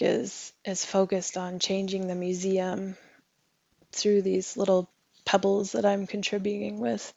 [0.00, 2.96] work is is focused on changing the museum
[3.92, 4.88] through these little
[5.24, 7.12] pebbles that I'm contributing with,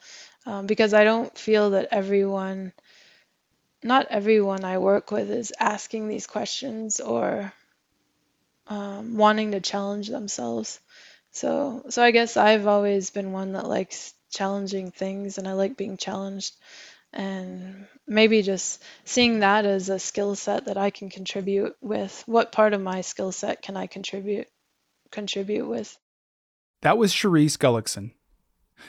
[0.45, 2.73] um, because I don't feel that everyone,
[3.83, 7.53] not everyone I work with, is asking these questions or
[8.67, 10.79] um, wanting to challenge themselves.
[11.31, 15.77] So, so I guess I've always been one that likes challenging things, and I like
[15.77, 16.53] being challenged
[17.13, 22.23] and maybe just seeing that as a skill set that I can contribute with.
[22.25, 24.47] What part of my skill set can I contribute
[25.11, 25.97] contribute with?
[26.81, 28.11] That was Charis Gullickson.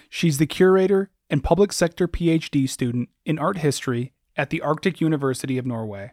[0.08, 5.58] She's the curator and public sector PhD student in art history at the Arctic University
[5.58, 6.12] of Norway.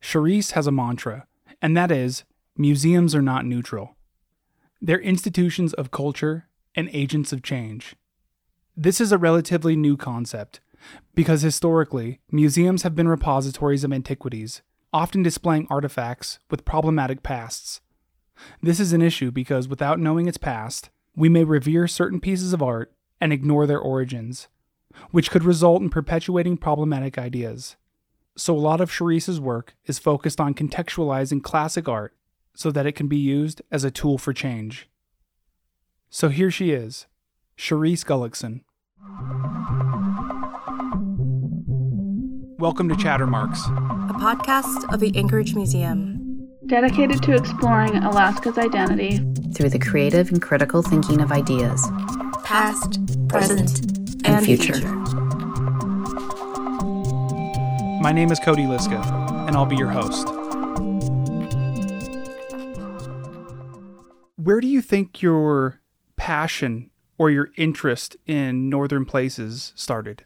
[0.00, 1.26] Charis has a mantra,
[1.60, 2.24] and that is
[2.56, 3.96] museums are not neutral.
[4.80, 7.96] They're institutions of culture and agents of change.
[8.76, 10.60] This is a relatively new concept,
[11.14, 17.80] because historically, museums have been repositories of antiquities, often displaying artifacts with problematic pasts.
[18.62, 22.62] This is an issue because without knowing its past, we may revere certain pieces of
[22.62, 24.48] art and ignore their origins,
[25.10, 27.76] which could result in perpetuating problematic ideas.
[28.36, 32.14] So, a lot of Charis's work is focused on contextualizing classic art
[32.54, 34.90] so that it can be used as a tool for change.
[36.10, 37.06] So, here she is,
[37.56, 38.60] Charis Gullickson.
[42.58, 43.66] Welcome to Chattermarks,
[44.08, 46.48] a podcast of the Anchorage Museum.
[46.64, 49.18] Dedicated to exploring Alaska's identity
[49.52, 51.86] through the creative and critical thinking of ideas,
[52.44, 52.98] past,
[53.28, 53.80] present,
[54.24, 54.72] and, and future.
[54.72, 54.94] future.
[58.00, 59.04] My name is Cody Liska,
[59.46, 60.26] and I'll be your host.
[64.36, 65.82] Where do you think your
[66.16, 70.24] passion or your interest in northern places started?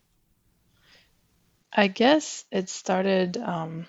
[1.80, 3.86] I guess it started um,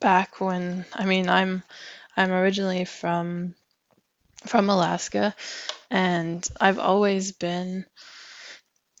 [0.00, 1.62] back when I mean I'm
[2.16, 3.54] I'm originally from
[4.46, 5.34] from Alaska
[5.90, 7.84] and I've always been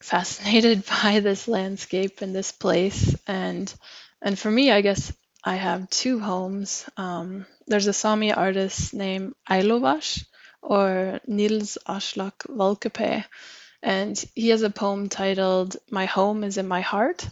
[0.02, 3.74] fascinated by this landscape and this place and
[4.20, 5.10] and for me I guess
[5.42, 6.84] I have two homes.
[6.98, 10.26] Um, there's a Sami artist named Áillohaš
[10.60, 13.24] or Nils Aslak Valkeapää
[13.82, 17.26] and he has a poem titled My Home is in My Heart.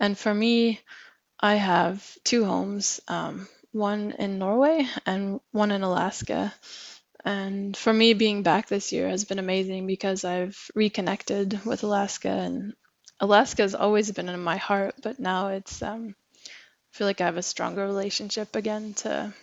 [0.00, 0.80] And for me,
[1.40, 6.54] I have two homes, um, one in Norway and one in Alaska.
[7.24, 12.28] And for me, being back this year has been amazing because I've reconnected with Alaska,
[12.28, 12.74] and
[13.18, 17.24] Alaska has always been in my heart, but now it's um, I feel like I
[17.26, 19.34] have a stronger relationship again to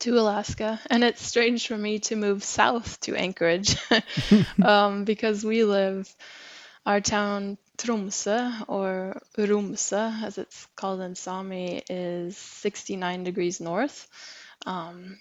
[0.00, 0.80] to Alaska.
[0.90, 3.76] And it's strange for me to move south to Anchorage
[4.62, 6.12] um, because we live,
[6.86, 14.06] our town Tromsø or Romsa, as it's called in Sami, is 69 degrees north.
[14.66, 15.18] Um,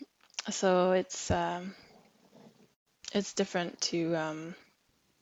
[0.49, 1.73] so it's um,
[3.13, 4.55] it's different to um,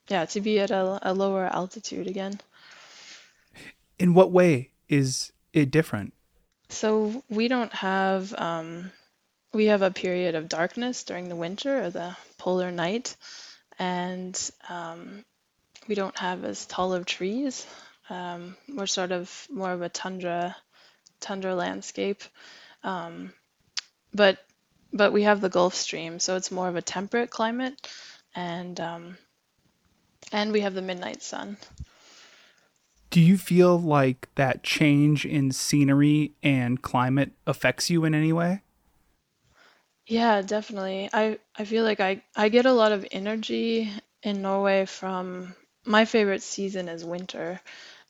[0.07, 2.39] yeah to be at a, a lower altitude again.
[3.99, 6.13] In what way is it different?
[6.69, 8.91] So we don't have um,
[9.53, 13.15] we have a period of darkness during the winter or the polar night,
[13.77, 14.35] and
[14.69, 15.23] um,
[15.91, 17.67] we don't have as tall of trees.
[18.09, 20.55] Um, we're sort of more of a tundra
[21.19, 22.23] tundra landscape,
[22.81, 23.33] um,
[24.13, 24.37] but
[24.93, 27.89] but we have the Gulf Stream, so it's more of a temperate climate,
[28.33, 29.17] and um,
[30.31, 31.57] and we have the midnight sun.
[33.09, 38.61] Do you feel like that change in scenery and climate affects you in any way?
[40.07, 41.09] Yeah, definitely.
[41.11, 43.91] I I feel like I I get a lot of energy
[44.23, 45.53] in Norway from
[45.85, 47.59] my favorite season is winter,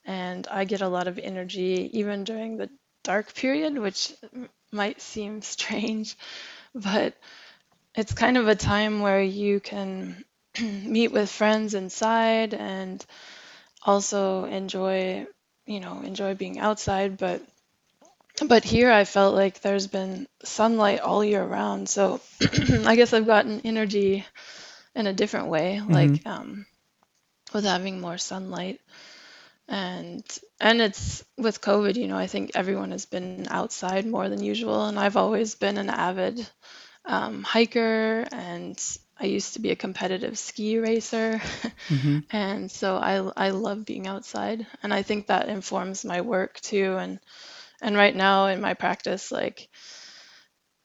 [0.06, 2.70] and I get a lot of energy even during the
[3.04, 4.14] dark period, which
[4.72, 6.16] might seem strange,
[6.74, 7.14] but
[7.96, 10.24] it's kind of a time where you can
[10.62, 13.06] meet with friends inside and
[13.84, 15.26] also enjoy,
[15.66, 17.42] you know, enjoy being outside, but
[18.48, 21.90] but here I felt like there's been sunlight all year round.
[21.90, 22.22] So
[22.86, 24.26] I guess I've gotten energy
[24.96, 25.94] in a different way, mm-hmm.
[25.94, 26.66] like um,
[27.54, 28.80] with having more sunlight.
[29.68, 30.24] And
[30.60, 34.86] and it's with COVID, you know, I think everyone has been outside more than usual,
[34.86, 36.46] and I've always been an avid
[37.06, 38.78] um, hiker, and
[39.18, 41.42] I used to be a competitive ski racer,
[41.88, 42.20] mm-hmm.
[42.32, 46.98] and so I I love being outside, and I think that informs my work too,
[46.98, 47.20] and
[47.82, 49.70] and right now in my practice like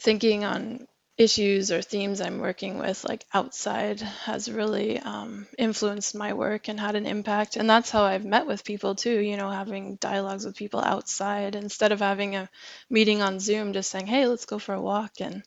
[0.01, 0.87] thinking on
[1.19, 6.79] issues or themes I'm working with, like outside, has really um, influenced my work and
[6.79, 7.57] had an impact.
[7.57, 11.55] And that's how I've met with people too, you know, having dialogues with people outside
[11.55, 12.51] instead of having a
[12.91, 15.13] meeting on Zoom, just saying, hey, let's go for a walk.
[15.21, 15.43] And,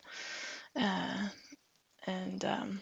[0.76, 1.28] uh,
[2.08, 2.82] and, um,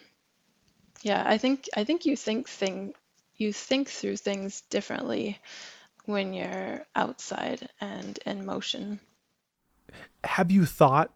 [1.01, 2.93] yeah, I think, I think you think thing,
[3.35, 5.39] you think through things differently
[6.05, 9.01] when you're outside and in motion.
[10.23, 11.11] Have you thought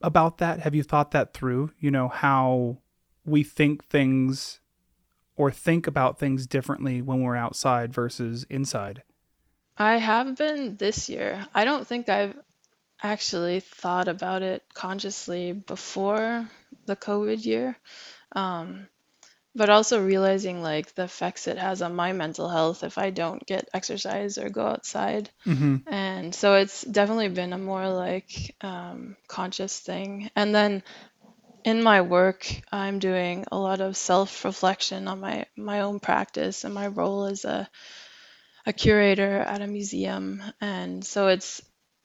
[0.00, 0.60] about that?
[0.60, 1.72] Have you thought that through?
[1.78, 2.78] You know, how
[3.24, 4.60] we think things
[5.36, 9.02] or think about things differently when we're outside versus inside?
[9.76, 11.46] I have been this year.
[11.54, 12.36] I don't think I've
[13.02, 16.48] actually thought about it consciously before
[16.86, 17.76] the COVID year.
[18.32, 18.88] Um,
[19.54, 23.44] but also realizing like the effects it has on my mental health if I don't
[23.46, 25.30] get exercise or go outside.
[25.44, 25.92] Mm-hmm.
[25.92, 30.30] And so it's definitely been a more like um, conscious thing.
[30.36, 30.82] And then
[31.64, 36.64] in my work, I'm doing a lot of self reflection on my, my own practice
[36.64, 37.68] and my role as a,
[38.66, 40.42] a curator at a museum.
[40.60, 41.60] And so it's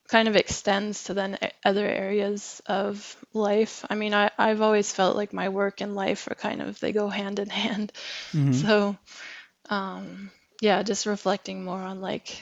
[0.07, 3.85] kind of extends to then other areas of life.
[3.89, 6.91] I mean, I, I've always felt like my work and life are kind of, they
[6.91, 7.91] go hand in hand.
[8.31, 8.53] Mm-hmm.
[8.53, 8.97] So,
[9.69, 10.31] um,
[10.61, 12.39] yeah, just reflecting more on like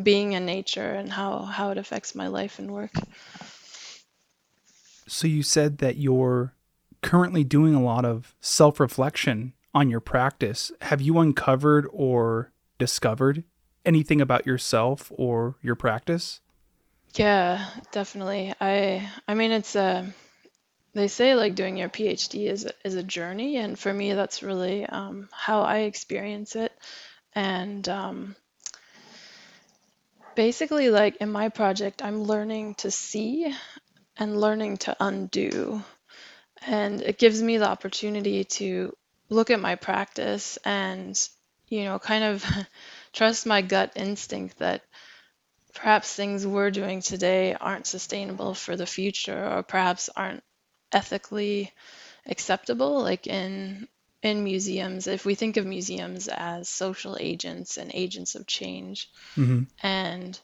[0.00, 2.92] being in nature and how, how it affects my life and work.
[5.08, 6.54] So you said that you're
[7.02, 10.70] currently doing a lot of self reflection on your practice.
[10.82, 13.44] Have you uncovered or discovered
[13.84, 16.40] anything about yourself or your practice?
[17.14, 18.54] Yeah, definitely.
[18.60, 20.12] I I mean it's a
[20.94, 24.86] they say like doing your PhD is is a journey and for me that's really
[24.86, 26.72] um, how I experience it
[27.34, 28.36] and um,
[30.34, 33.54] basically like in my project I'm learning to see
[34.16, 35.82] and learning to undo
[36.66, 38.94] and it gives me the opportunity to
[39.28, 41.18] look at my practice and
[41.68, 42.44] you know kind of
[43.12, 44.82] trust my gut instinct that
[45.74, 50.42] perhaps things we're doing today aren't sustainable for the future or perhaps aren't
[50.92, 51.72] ethically
[52.26, 53.86] acceptable like in
[54.22, 59.62] in museums if we think of museums as social agents and agents of change mm-hmm.
[59.82, 60.38] and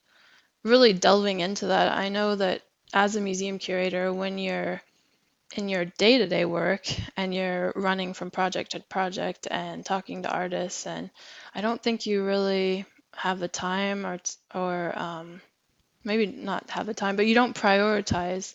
[0.65, 2.63] really delving into that i know that
[2.95, 4.81] as a museum curator when you're
[5.55, 10.87] in your day-to-day work and you're running from project to project and talking to artists
[10.87, 11.11] and
[11.55, 12.85] i don't think you really
[13.15, 14.19] have the time or
[14.55, 15.41] or um,
[16.05, 18.55] maybe not have the time but you don't prioritize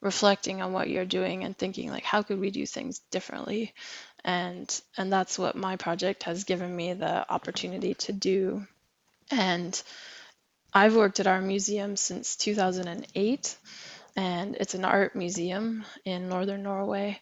[0.00, 3.74] reflecting on what you're doing and thinking like how could we do things differently?
[4.24, 8.66] And and that's what my project has given me the opportunity to do.
[9.30, 9.80] And
[10.72, 13.56] i've worked at our museum since 2008
[14.16, 17.20] and it's an art museum in northern Norway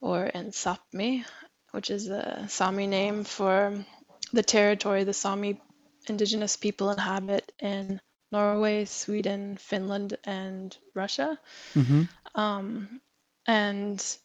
[0.00, 1.24] or in Sapmi,
[1.72, 3.84] which is a Sami name for
[4.32, 5.60] the territory the Sami
[6.08, 8.00] indigenous people inhabit in
[8.30, 11.38] Norway, Sweden, Finland, and Russia.
[11.74, 12.02] Mm-hmm.
[12.34, 13.00] Um,
[13.46, 14.18] and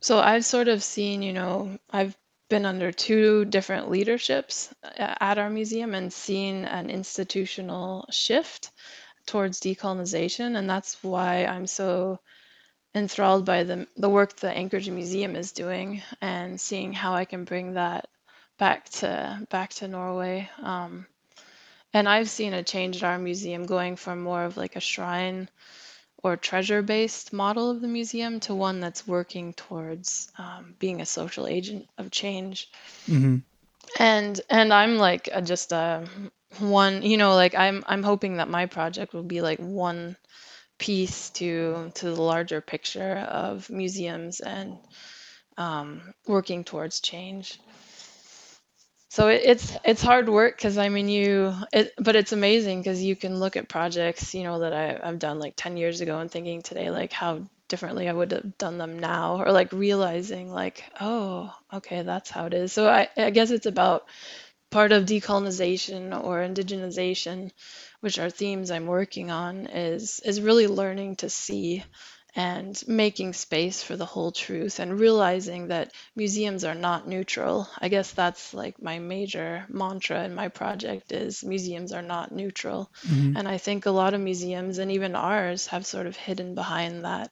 [0.00, 2.16] so I've sort of seen, you know, I've
[2.48, 8.70] been under two different leaderships at our museum and seen an institutional shift
[9.26, 12.20] towards decolonization, and that's why I'm so
[12.94, 17.44] enthralled by the the work the Anchorage Museum is doing and seeing how I can
[17.44, 18.08] bring that
[18.58, 20.48] back to back to Norway.
[20.62, 21.06] Um,
[21.92, 25.48] and I've seen a change at our museum going from more of like a shrine
[26.24, 31.06] or treasure based model of the museum to one that's working towards um, being a
[31.06, 32.70] social agent of change.
[33.06, 33.36] Mm-hmm.
[33.98, 36.08] And and I'm like a, just a
[36.60, 40.16] one you know like i'm i'm hoping that my project will be like one
[40.78, 44.76] piece to to the larger picture of museums and
[45.56, 47.58] um, working towards change.
[49.08, 53.00] So it, it's it's hard work because i mean you it but it's amazing because
[53.00, 56.18] you can look at projects you know that I, i've done like 10 years ago
[56.18, 60.50] and thinking today like how differently i would have done them now or like realizing
[60.50, 62.72] like oh okay that's how it is.
[62.72, 64.08] So i, I guess it's about
[64.74, 67.52] part of decolonization or indigenization,
[68.00, 71.84] which are themes I'm working on, is is really learning to see
[72.34, 77.68] and making space for the whole truth and realizing that museums are not neutral.
[77.78, 82.90] I guess that's like my major mantra in my project is museums are not neutral.
[83.06, 83.36] Mm-hmm.
[83.36, 87.04] And I think a lot of museums and even ours have sort of hidden behind
[87.04, 87.30] that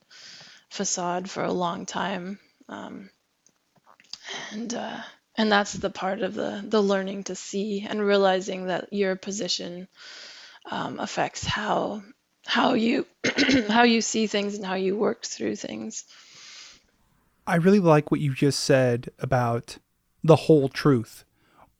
[0.70, 2.38] facade for a long time.
[2.68, 3.10] Um,
[4.52, 5.00] and uh,
[5.36, 9.88] and that's the part of the the learning to see and realizing that your position
[10.70, 12.02] um, affects how
[12.46, 13.06] how you
[13.68, 16.04] how you see things and how you work through things.
[17.46, 19.78] I really like what you just said about
[20.22, 21.24] the whole truth.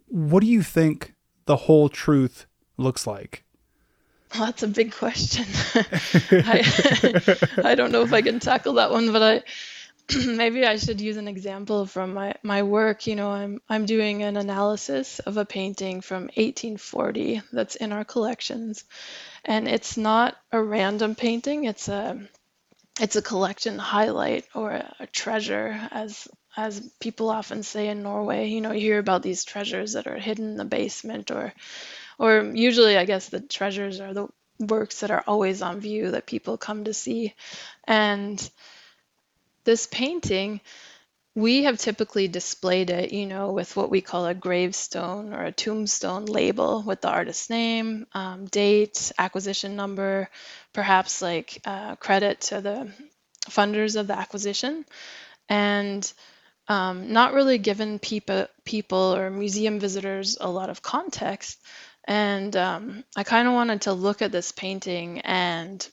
[0.08, 1.14] What do you think
[1.46, 3.44] the whole truth looks like?
[4.34, 5.46] Well, that's a big question.
[6.30, 9.42] I, I don't know if I can tackle that one, but I
[10.26, 13.06] maybe I should use an example from my, my work.
[13.06, 18.04] You know, I'm I'm doing an analysis of a painting from 1840 that's in our
[18.04, 18.84] collections,
[19.44, 21.64] and it's not a random painting.
[21.64, 22.20] It's a
[23.00, 28.48] it's a collection highlight or a, a treasure, as as people often say in Norway.
[28.48, 31.52] You know, you hear about these treasures that are hidden in the basement, or
[32.18, 34.28] or usually, I guess the treasures are the
[34.58, 37.34] works that are always on view that people come to see,
[37.84, 38.50] and
[39.64, 40.60] this painting
[41.34, 45.52] we have typically displayed it, you know, with what we call a gravestone or a
[45.52, 50.28] tombstone label with the artist's name, um, date, acquisition number,
[50.74, 52.92] perhaps like uh, credit to the
[53.48, 54.84] funders of the acquisition,
[55.48, 56.12] and
[56.68, 61.58] um, not really given people, or museum visitors a lot of context.
[62.04, 65.88] And um, I kind of wanted to look at this painting and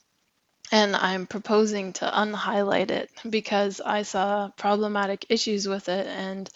[0.70, 6.06] and I'm proposing to unhighlight it because I saw problematic issues with it.
[6.06, 6.48] And,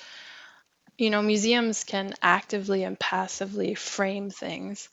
[0.96, 4.88] you know, museums can actively and passively frame things.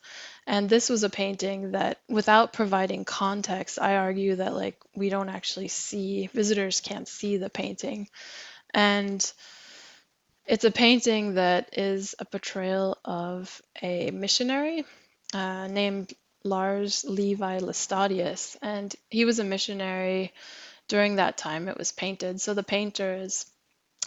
[0.48, 5.30] And this was a painting that, without providing context, I argue that, like, we don't
[5.30, 8.10] actually see, visitors can't see the painting.
[8.74, 9.32] And
[10.48, 14.84] it's a painting that is a portrayal of a missionary
[15.34, 16.14] uh, named
[16.44, 20.34] Lars Levi Laestadius, and he was a missionary
[20.88, 22.42] during that time it was painted.
[22.42, 23.46] So the painter is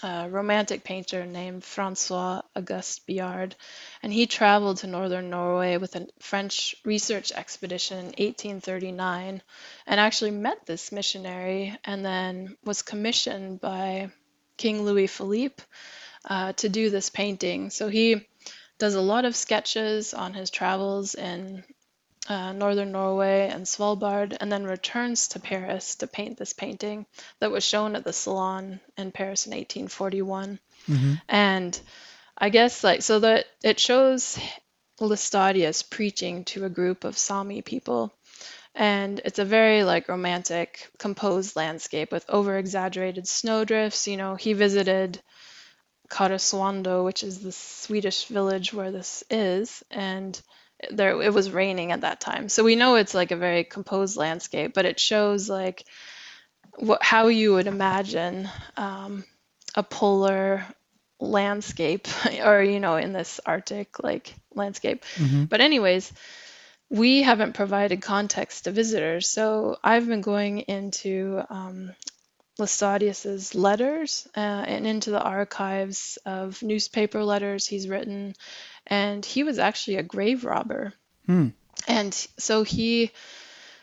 [0.03, 3.55] a romantic painter named Francois Auguste Biard,
[4.03, 9.41] and he traveled to northern Norway with a French research expedition in 1839
[9.87, 14.11] and actually met this missionary and then was commissioned by
[14.57, 15.62] King Louis Philippe
[16.25, 17.71] uh, to do this painting.
[17.71, 18.26] So he
[18.79, 21.64] does a lot of sketches on his travels in
[22.28, 27.07] uh, northern Norway and Svalbard, and then returns to Paris to paint this painting
[27.40, 30.59] that was shown at the Salon in Paris in 1841.
[30.88, 31.14] Mm-hmm.
[31.28, 31.78] And
[32.37, 34.38] I guess like so that it shows
[35.00, 38.12] Laestadius preaching to a group of Sami people.
[38.75, 44.09] And it's a very like romantic, composed landscape with over exaggerated snowdrifts.
[44.09, 45.23] You know, he visited
[46.09, 50.40] Karesuando, which is the Swedish village where this is, and
[50.91, 52.49] there it was raining at that time.
[52.49, 55.85] So we know it's like a very composed landscape, but it shows like
[56.76, 59.25] what how you would imagine um,
[59.75, 60.64] a polar
[61.21, 62.09] landscape
[62.45, 65.45] or you know in this arctic like landscape mm-hmm.
[65.45, 66.12] but anyways
[66.91, 71.93] we haven't provided context to visitors so i've been going into um,
[72.59, 78.35] Laestadius's letters uh, and into the archives of newspaper letters he's written
[78.87, 80.93] and he was actually a grave robber.
[81.26, 81.49] Hmm.
[81.88, 83.11] And so he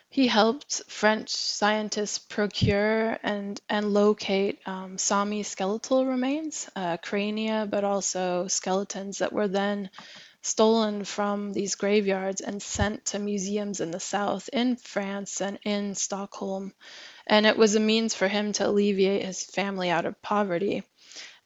[0.10, 7.84] he helped French scientists procure and and locate um, Sami skeletal remains, uh, crania, but
[7.84, 9.90] also skeletons that were then
[10.42, 15.96] stolen from these graveyards and sent to museums in the south, in France and in
[15.96, 16.74] Stockholm.
[17.28, 20.84] And it was a means for him to alleviate his family out of poverty.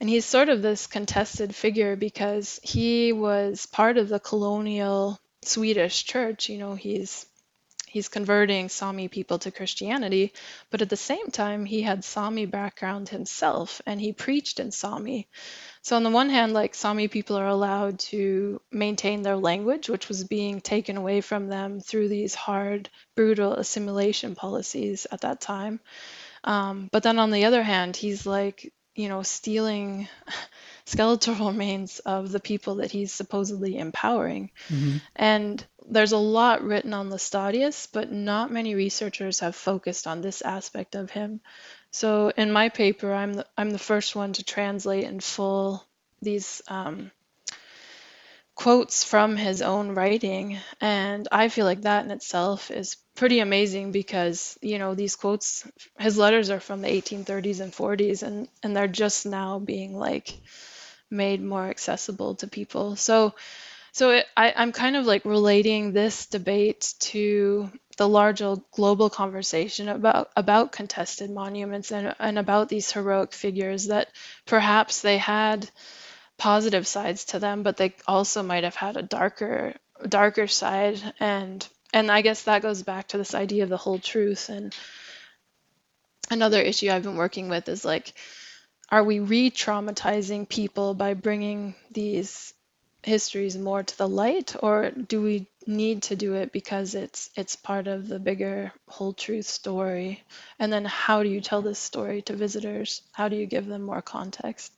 [0.06, 6.04] And he's sort of this contested figure because he was part of the colonial Swedish
[6.06, 6.48] church.
[6.48, 7.26] You know, he's
[7.88, 10.32] he's converting Sami people to Christianity,
[10.70, 15.28] but at the same time, he had Sami background himself and he preached in Sami.
[15.82, 20.08] So, on the one hand, like Sami people are allowed to maintain their language, which
[20.08, 25.80] was being taken away from them through these hard, brutal assimilation policies at that time.
[26.44, 30.08] Um, but then on the other hand, he's like you know, stealing
[30.86, 34.52] skeletal remains of the people that he's supposedly empowering.
[34.70, 34.98] Mm-hmm.
[35.16, 40.42] And there's a lot written on Laestadius, but not many researchers have focused on this
[40.42, 41.42] aspect of him.
[41.92, 45.86] So in my paper, I'm the, I'm the first one to translate in full
[46.22, 47.12] these um,
[48.56, 53.92] quotes from his own writing, and I feel like that in itself is pretty amazing
[53.92, 55.68] because you know these quotes
[56.00, 60.34] his letters are from the 1830s and 40s and and they're just now being like
[61.10, 62.96] made more accessible to people.
[62.96, 63.36] So
[63.92, 69.88] so it, I, i'm kind of like relating this debate to the larger global conversation
[69.90, 74.10] about about contested monuments and, and about these heroic figures that
[74.46, 75.70] perhaps they had
[76.38, 79.74] positive sides to them but they also might have had a darker
[80.10, 84.00] darker side and and I guess that goes back to this idea of the whole
[84.00, 84.50] truth.
[84.50, 84.76] And
[86.30, 88.14] another issue I've been working with is like,
[88.90, 92.54] are we re-traumatizing people by bringing these
[93.02, 97.56] histories more to the light, or do we need to do it because it's it's
[97.56, 100.22] part of the bigger whole truth story?
[100.60, 103.04] And then how do you tell this story to visitors?
[103.14, 104.75] How do you give them more context?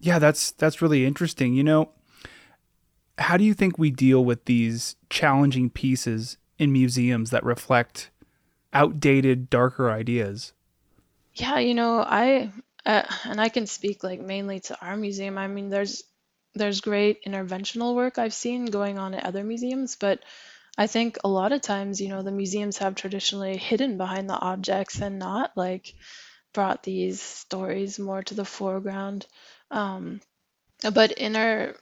[0.00, 1.54] Yeah, that's that's really interesting.
[1.54, 1.90] You know,
[3.18, 8.10] how do you think we deal with these challenging pieces in museums that reflect
[8.72, 10.52] outdated, darker ideas?
[11.34, 12.50] Yeah, you know, I
[12.84, 15.38] uh, and I can speak like mainly to our museum.
[15.38, 16.02] I mean, there's
[16.54, 20.22] there's great interventional work I've seen going on at other museums, but
[20.76, 24.38] I think a lot of times, you know, the museums have traditionally hidden behind the
[24.38, 25.94] objects and not like
[26.52, 29.26] brought these stories more to the foreground.
[29.70, 30.20] Um,
[30.94, 31.74] but inner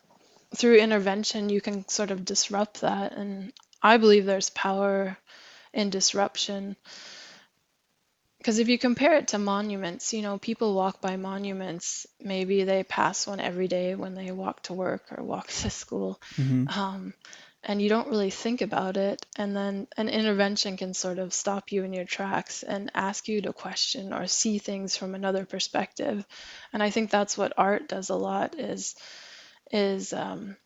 [0.54, 3.52] through intervention, you can sort of disrupt that, and
[3.82, 5.16] I believe there's power
[5.72, 6.76] in disruption.
[8.38, 12.06] Because if you compare it to monuments, you know, people walk by monuments.
[12.20, 16.20] Maybe they pass one every day when they walk to work or walk to school.
[16.36, 17.14] hmm Um,
[17.62, 19.26] and you don't really think about it.
[19.36, 23.42] And then an intervention can sort of stop you in your tracks and ask you
[23.42, 26.24] to question or see things from another perspective.
[26.72, 28.94] And I think that's what art does a lot is
[29.72, 30.56] is um,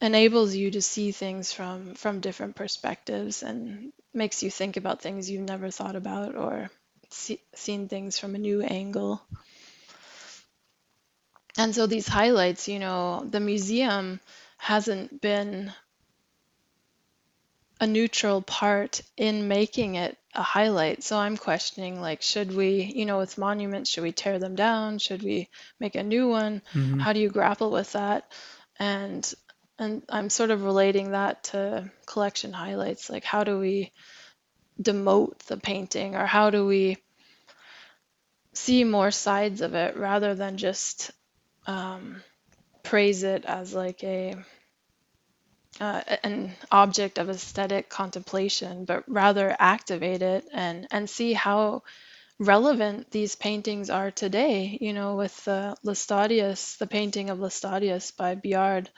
[0.00, 5.30] enables you to see things from from different perspectives and makes you think about things
[5.30, 6.68] you've never thought about or
[7.10, 9.22] see, seen things from a new angle.
[11.56, 14.20] And so these highlights, you know, the museum
[14.58, 15.72] hasn't been
[17.80, 21.02] a neutral part in making it a highlight.
[21.02, 24.98] So I'm questioning like should we, you know, with monuments, should we tear them down?
[24.98, 25.48] Should we
[25.80, 26.62] make a new one?
[26.72, 28.30] hmm How do you grapple with that?
[28.78, 29.32] And
[29.78, 33.10] and I'm sort of relating that to collection highlights.
[33.10, 33.92] Like how do we
[34.82, 36.98] demote the painting or how do we
[38.54, 41.10] see more sides of it rather than just
[41.66, 42.22] um,
[42.88, 44.34] praise it as like a
[45.80, 51.82] uh, an object of aesthetic contemplation, but rather activate it and and see how
[52.38, 54.78] relevant these paintings are today.
[54.80, 58.90] You know, with uh, Laestadius, the painting of Laestadius by Biard,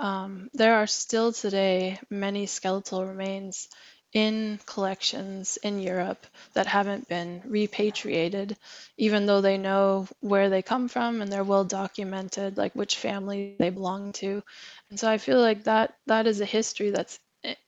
[0.00, 3.68] um, there are still today many skeletal remains
[4.12, 8.56] in collections in Europe that haven't been repatriated,
[8.96, 13.56] even though they know where they come from and they're well documented, like which family
[13.58, 14.42] they belong to.
[14.90, 17.18] And so I feel like that that is a history that's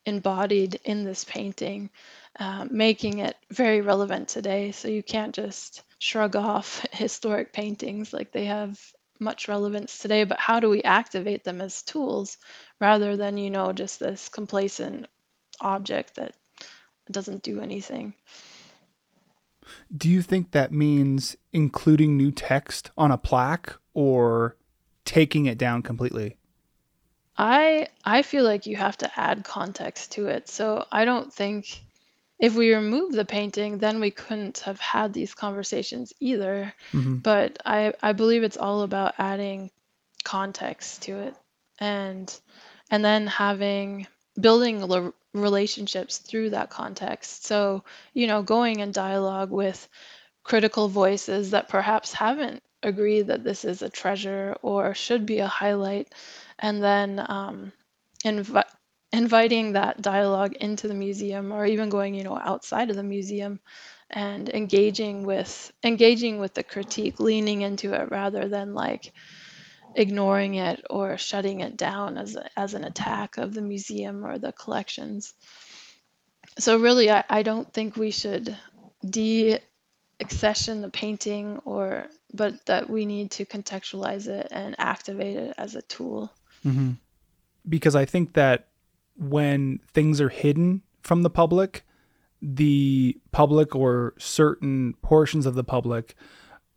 [0.07, 1.90] embodied in this painting,
[2.38, 4.72] uh, making it very relevant today.
[4.72, 8.79] So you can't just shrug off historic paintings like they have
[9.20, 12.38] much relevance today, but how do we activate them as tools
[12.81, 15.07] rather than, you know, just this complacent
[15.60, 16.34] object that
[17.10, 18.14] doesn't do anything?
[19.94, 24.56] Do you think that means including new text on a plaque or
[25.04, 26.36] taking it down completely?
[27.36, 30.48] I I feel like you have to add context to it.
[30.48, 31.82] So I don't think
[32.38, 36.74] if we remove the painting, then we couldn't have had these conversations either.
[36.92, 39.70] hmm But I I believe it's all about adding
[40.24, 41.34] context to it
[41.78, 42.32] and
[42.90, 44.06] and then having
[44.38, 44.80] building
[45.34, 47.44] relationships through that context.
[47.46, 49.88] So, you know, going in dialogue with
[50.44, 55.46] critical voices that perhaps haven't agreed that this is a treasure or should be a
[55.46, 56.12] highlight,
[56.58, 57.72] and then um,
[58.24, 58.64] invi-
[59.12, 63.60] inviting that dialogue into the museum or even going, you know, outside of the museum
[64.10, 69.12] and engaging with engaging with the critique, leaning into it rather than like
[69.94, 74.53] ignoring it or shutting it down as as an attack of the museum or the
[74.53, 75.35] collections.
[76.59, 78.57] So really, I, I don't think we should
[79.09, 85.74] de-accession the painting or but that we need to contextualize it and activate it as
[85.74, 86.33] a tool.
[86.62, 86.92] hmm
[87.68, 88.68] Because I think that
[89.16, 91.85] when things are hidden from the public,
[92.40, 96.14] the public or certain portions of the public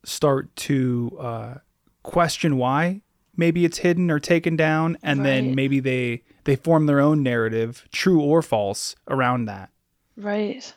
[0.04, 1.54] start to uh,
[2.04, 3.02] question why
[3.36, 7.88] maybe it's hidden or taken down, and then maybe they they form their own narrative,
[7.92, 9.70] true or false, around that.
[10.16, 10.74] Right.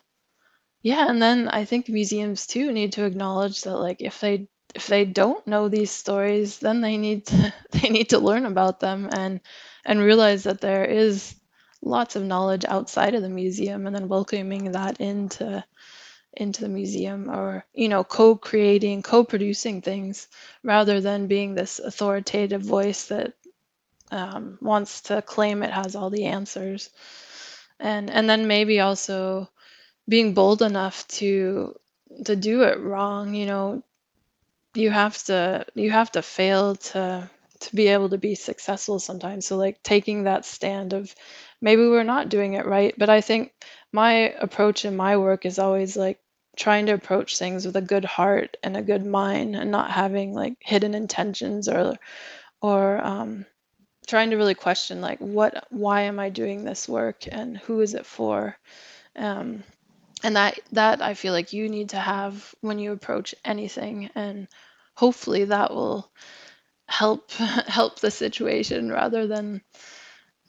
[0.83, 4.87] Yeah, and then I think museums too need to acknowledge that like if they if
[4.87, 9.09] they don't know these stories, then they need to they need to learn about them
[9.13, 9.41] and
[9.85, 11.35] and realize that there is
[11.83, 15.65] lots of knowledge outside of the museum and then welcoming that into
[16.37, 20.29] into the museum or you know co-creating co-producing things
[20.63, 23.33] rather than being this authoritative voice that
[24.11, 26.91] um, wants to claim it has all the answers.
[27.81, 29.49] And and then maybe also
[30.09, 31.75] being bold enough to
[32.25, 33.83] to do it wrong you know
[34.75, 37.29] you have to you have to fail to
[37.61, 39.47] to be able to be successful sometimes.
[39.47, 41.15] So like taking that stand of
[41.61, 43.53] maybe we're not doing it right but i think
[43.93, 46.21] my approach in my work is always like
[46.57, 50.33] trying to approach things with a good heart and a good mind and not having
[50.35, 51.97] like hidden intentions or
[52.63, 53.47] or um,
[54.07, 57.95] trying to really question like what why am i doing this work and who is
[57.95, 58.57] it for?
[59.15, 59.63] Um,
[60.25, 64.49] and that that i feel like you need to have when you approach anything and
[64.95, 66.11] hopefully that will
[66.89, 69.61] help help the situation rather than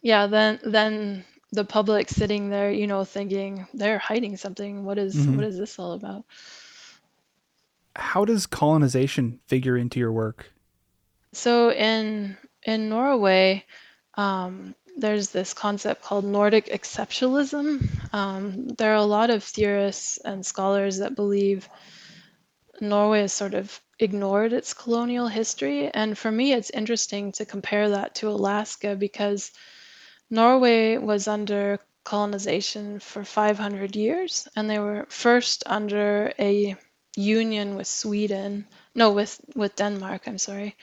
[0.01, 5.15] yeah then then the public sitting there you know thinking they're hiding something what is-
[5.15, 5.35] Mhm.
[5.37, 6.25] what is this all about
[7.95, 10.51] How does colonization figure into your work?
[11.33, 13.65] So in in Norway,
[14.15, 17.87] um, there's this concept called Nordic exceptionalism.
[18.13, 21.69] Um, there are a lot of theorists and scholars that believe
[22.81, 25.89] Norway has sort of ignored its colonial history.
[25.89, 29.51] And for me, it's interesting to compare that to Alaska because
[30.29, 36.75] Norway was under colonization for 500 years, and they were first under a
[37.15, 40.27] union with Sweden, no, with with Denmark.
[40.27, 40.75] I'm sorry.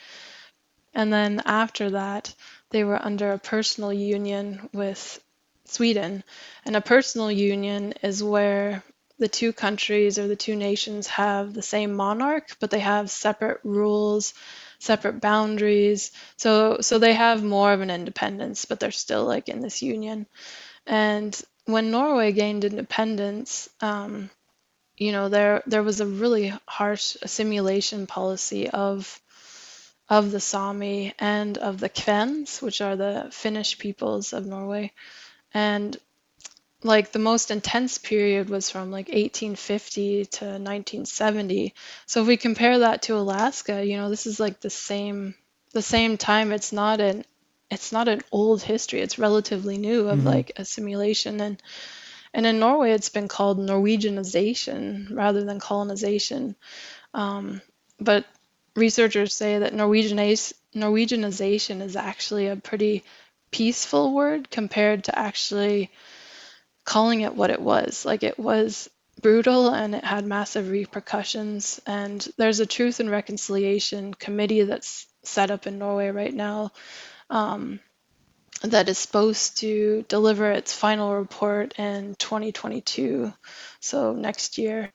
[0.94, 2.35] And then after that,
[2.70, 5.20] they were under a personal union with
[5.66, 6.24] Sweden.
[6.64, 8.83] And a personal union is where
[9.18, 13.61] the two countries or the two nations have the same monarch, but they have separate
[13.64, 14.35] rules,
[14.85, 16.12] separate boundaries.
[16.37, 20.27] So so they have more of an independence, but they're still like in this union.
[20.87, 24.31] And when Norway gained independence, um,
[24.97, 29.20] you know, there there was a really harsh assimilation policy of
[30.09, 34.92] of the Sami and of the Kvens, which are the Finnish peoples of Norway.
[35.55, 35.97] And
[36.85, 41.75] like the most intense period was from like 1850 to 1970.
[42.07, 45.35] So if we compare that to Alaska, you know, this is like the same
[45.73, 46.53] the same time.
[46.53, 47.25] It's not an
[47.70, 49.01] it's not an old history.
[49.01, 50.27] It's relatively new of Mhm.
[50.27, 51.62] like assimilation and
[52.35, 56.57] and in Norway it's been called Norwegianization rather than colonization.
[57.14, 57.62] Um,
[58.01, 58.27] but
[58.77, 63.05] researchers say that Norwegianiz- Norwegianization is actually a pretty
[63.51, 65.90] peaceful word compared to actually
[66.85, 68.05] calling it what it was.
[68.05, 68.88] Like it was
[69.20, 71.81] brutal and it had massive repercussions.
[71.87, 76.73] And there's a Truth and Reconciliation Committee that's set up in Norway right now
[77.31, 77.81] um,
[78.62, 83.33] that is supposed to deliver its final report in 2022,
[83.81, 84.92] so next year.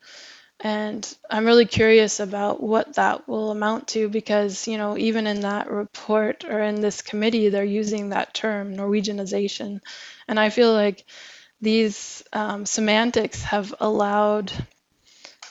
[0.62, 5.41] And I'm really curious about what that will amount to because, you know, even in
[5.41, 9.80] that report or in this committee, they're using that term, Norwegianization.
[10.28, 11.06] And I feel like
[11.62, 14.52] these um, semantics have allowed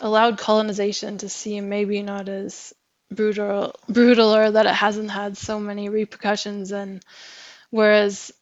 [0.00, 2.72] allowed colonization to seem maybe not as
[3.10, 7.02] brutal brutal or that it hasn't had so many repercussions and
[7.70, 8.32] whereas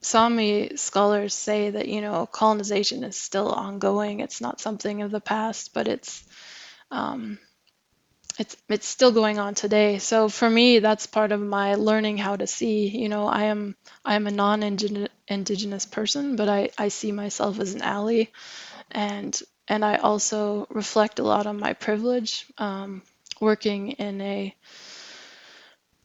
[0.00, 4.20] Sami scholars say that you know colonization is still ongoing.
[4.20, 6.22] It's not something of the past, but it's
[6.90, 7.38] um,
[8.38, 9.98] it's it's still going on today.
[9.98, 12.88] So for me, that's part of my learning how to see.
[12.88, 17.74] You know, I am I am a non-indigenous person, but I I see myself as
[17.74, 18.24] an ally,
[18.90, 22.46] and and I also reflect a lot on my privilege.
[22.58, 23.02] Um,
[23.40, 24.54] working in a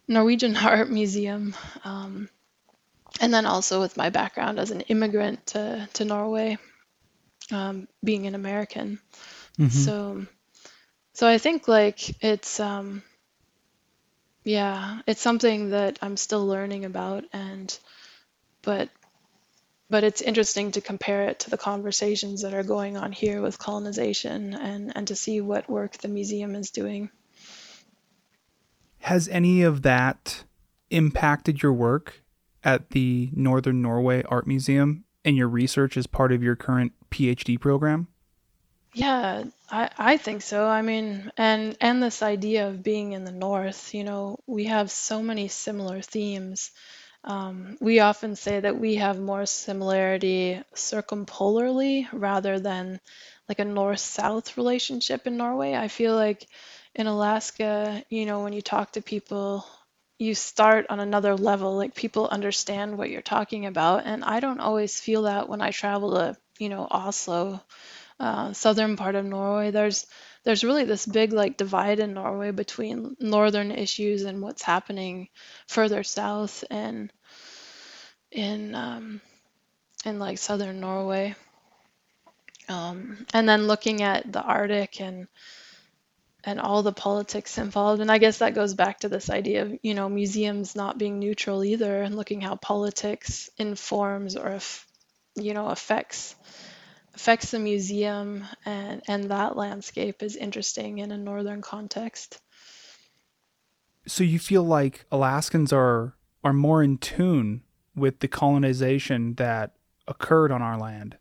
[0.08, 1.56] Norwegian art museum.
[1.84, 2.30] Um,
[3.22, 6.58] and then also with my background as an immigrant to, to Norway,
[7.52, 9.00] um, being an American.
[9.58, 9.72] Mhm.
[9.72, 10.26] So,
[11.20, 13.04] so I think like it's, um,
[14.46, 17.78] yeah, it's something that I'm still learning about, and
[18.62, 18.88] but
[19.90, 23.60] but it's interesting to compare it to the conversations that are going on here with
[23.60, 27.10] colonization and and to see what work the museum is doing.
[29.00, 30.46] Has any of that
[30.90, 32.24] impacted your work
[32.64, 37.60] at the Northern Norway Art Museum and your research as part of your current PhD
[37.60, 38.08] program?
[38.94, 40.66] Yeah, I, I think so.
[40.68, 44.92] I mean, and and this idea of being in the north, you know, we have
[44.92, 46.72] so many similar themes.
[47.24, 53.00] Um, we often say that we have more similarity circumpolarly rather than
[53.50, 55.76] like a north-south relationship in Norway.
[55.76, 56.48] I feel like
[56.96, 59.66] in Alaska, you know, when you talk to people,
[60.20, 61.76] you start on another level.
[61.78, 65.72] Like people understand what you're talking about, and I don't always feel that when I
[65.72, 67.62] travel to, you know, Oslo
[68.20, 70.06] uh, southern part of Norway, there's
[70.44, 75.30] there's really this big like divide in Norway between northern issues and what's happening
[75.68, 77.12] further south and
[78.32, 79.22] in um,
[80.06, 81.36] in like southern Norway.
[82.68, 85.28] Um, and then looking at the Arctic and
[86.44, 88.02] and all the politics involved.
[88.02, 91.20] And I guess that goes back to this idea of, you know, museums not being
[91.20, 94.88] neutral either and looking how politics informs or if,
[95.36, 96.36] you know, affects
[97.16, 102.40] affects the museum and and that landscape is interesting in a northern context.
[104.08, 107.64] So you feel like Alaskans are are more in tune
[107.96, 109.74] with the colonization that
[110.08, 111.18] occurred on our land?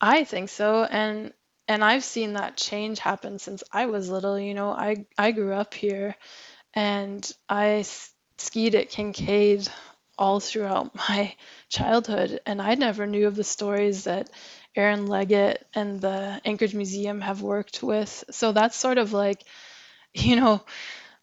[0.00, 0.84] I think so.
[0.84, 1.32] And
[1.68, 4.38] and I've seen that change happen since I was little.
[4.38, 6.16] You know, I I grew up here,
[6.74, 7.84] and I
[8.38, 9.68] skied at Kincaid
[10.18, 11.34] all throughout my
[11.68, 14.30] childhood, and I never knew of the stories that
[14.74, 18.24] Aaron Leggett and the Anchorage Museum have worked with.
[18.30, 19.42] So that's sort of like,
[20.14, 20.62] you know,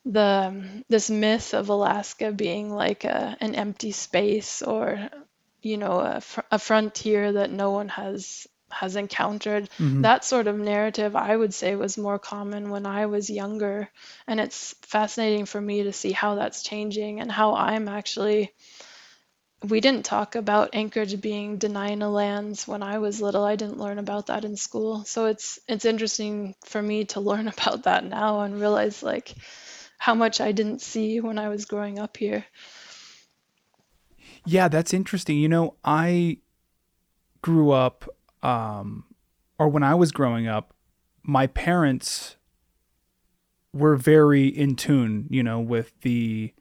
[0.06, 5.10] the this myth of Alaska being like a, an empty space or
[5.62, 9.69] you know a, fr- a frontier that no one has has encountered.
[9.77, 10.01] Mm-hmm.
[10.01, 13.89] That sort of narrative, I would say, was more common when I was younger.
[14.27, 18.51] And it's fascinating for me to see how that's changing and how I'm actually.
[19.62, 23.45] We didn't talk about Anchorage being Dena'ina lands when I was little.
[23.45, 25.05] I didn't learn about that in school.
[25.05, 29.33] So it's it's interesting for me to learn about that now and realize like
[29.97, 32.43] how much I didn't see when I was growing up here.
[34.45, 35.38] Yeah, that's interesting.
[35.38, 36.39] You know, I
[37.41, 38.09] grew up
[38.43, 39.06] um,
[39.58, 40.73] or when I was growing up,
[41.23, 42.36] my parents
[43.73, 46.53] were very in tune, you know, with the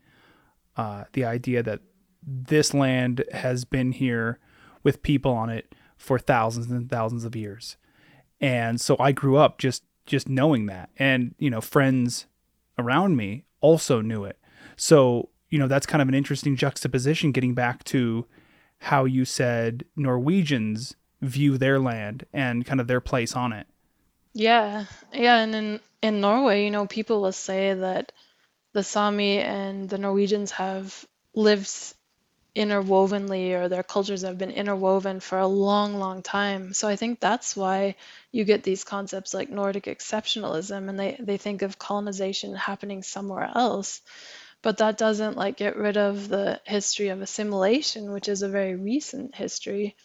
[0.76, 1.80] uh, the idea that
[2.22, 4.38] this land has been here
[4.82, 7.76] with people on it for thousands and thousands of years,
[8.40, 12.26] and so I grew up just just knowing that, and you know, friends
[12.78, 14.38] around me also knew it.
[14.76, 17.32] So you know, that's kind of an interesting juxtaposition.
[17.32, 18.26] Getting back to
[18.78, 23.66] how you said Norwegians view their land and kind of their place on it.
[24.34, 28.12] Yeah, yeah, and in in Norway, you know, people will say that
[28.72, 31.70] the Sami and the Norwegians have lived
[32.54, 36.74] interwovenly or their cultures have been interwoven for a long long time.
[36.74, 37.96] So i think that's why
[38.30, 43.50] you get these concepts like nordic exceptionalism and they they think of colonization happening somewhere
[43.54, 44.02] else.
[44.60, 48.74] But that doesn't like get rid of the history of assimilation which is a very
[48.74, 49.96] recent history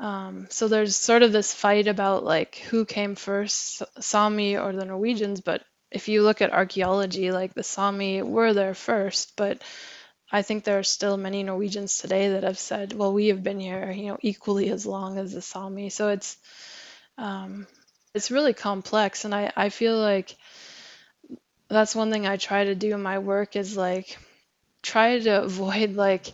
[0.00, 4.86] um, so there's sort of this fight about like who came first, Sami or the
[4.86, 5.42] Norwegians.
[5.42, 9.62] But if you look at archaeology, like the Sami were there first, but
[10.32, 13.60] I think there are still many Norwegians today that have said, well, we have been
[13.60, 15.90] here, you know, equally as long as the Sami.
[15.90, 16.38] So it's
[17.18, 17.66] um,
[18.14, 20.34] it's really complex, and I I feel like
[21.68, 24.16] that's one thing I try to do in my work is like
[24.82, 26.32] try to avoid like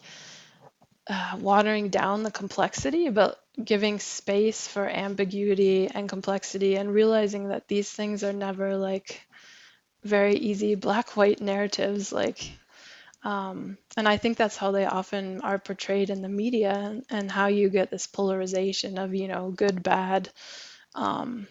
[1.09, 7.69] uh, watering down the complexity, but giving space for ambiguity and complexity and realizing that
[7.69, 9.27] these things are never like
[10.05, 12.51] very easy black white narratives like
[13.25, 17.47] um, and i think that's how they often are portrayed in the media and, how
[17.47, 20.29] you get this polarization of you know good bad
[20.95, 21.47] um,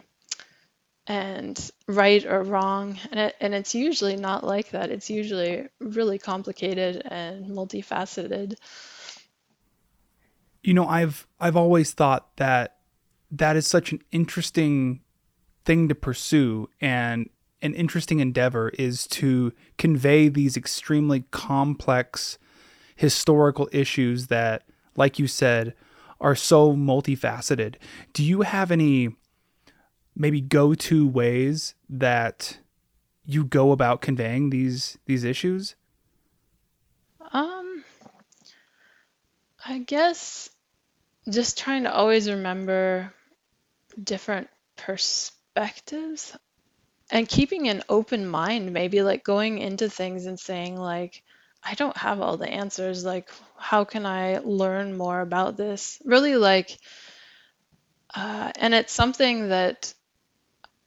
[1.07, 4.89] and right or wrong and, it, and it's usually not like that.
[4.89, 8.55] It's usually really complicated and multifaceted
[10.65, 12.77] you know, I've I've always thought that
[13.31, 15.01] that is such an interesting
[15.63, 17.29] thing to pursue and
[17.61, 22.37] an interesting endeavor is to convey these extremely complex
[22.95, 24.63] historical issues that
[24.95, 25.73] like you said
[26.19, 27.75] are so multifaceted.
[28.13, 29.09] Do you have any
[30.15, 32.59] maybe go-to ways that
[33.25, 35.75] you go about conveying these these issues?
[37.31, 37.83] Um
[39.67, 40.49] I guess
[41.29, 43.13] just trying to always remember
[44.01, 46.35] different perspectives
[47.11, 51.23] and keeping an open mind maybe like going into things and saying like
[51.65, 53.03] i don't have all the answers.
[53.03, 55.99] Like how can i learn more about this?
[56.05, 56.77] Really like
[58.13, 59.93] uh, and it's something that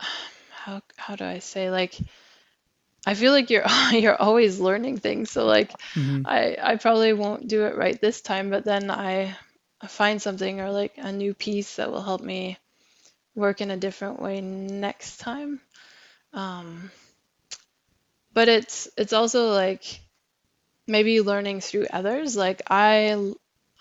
[0.51, 1.99] how how do i say like
[3.07, 5.31] i feel like you're you're always learning things.
[5.31, 6.23] So like mm-hmm.
[6.27, 9.37] i i probably won't do it right this time but then i
[9.87, 12.59] find something or like a new piece that will help me
[13.35, 15.61] work in a different way next time.
[16.33, 16.91] Um,
[18.33, 20.01] but it's it's also like
[20.87, 22.37] maybe learning through others.
[22.37, 23.33] Like I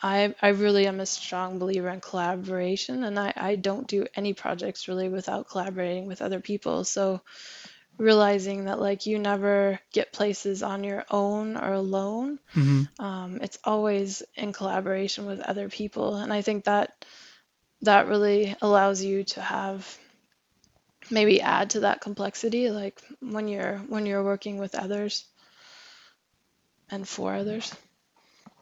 [0.01, 4.33] I I really am a strong believer in collaboration and I, I don't do any
[4.33, 6.83] projects really without collaborating with other people.
[6.83, 7.21] So
[7.97, 12.39] realizing that like you never get places on your own or alone.
[12.53, 17.05] hmm Um, it's always in collaboration with other people, and I think that
[17.81, 19.97] that really allows you to have
[21.11, 25.25] maybe add to that complexity, like when you're when you're working with others
[26.89, 27.73] and for others.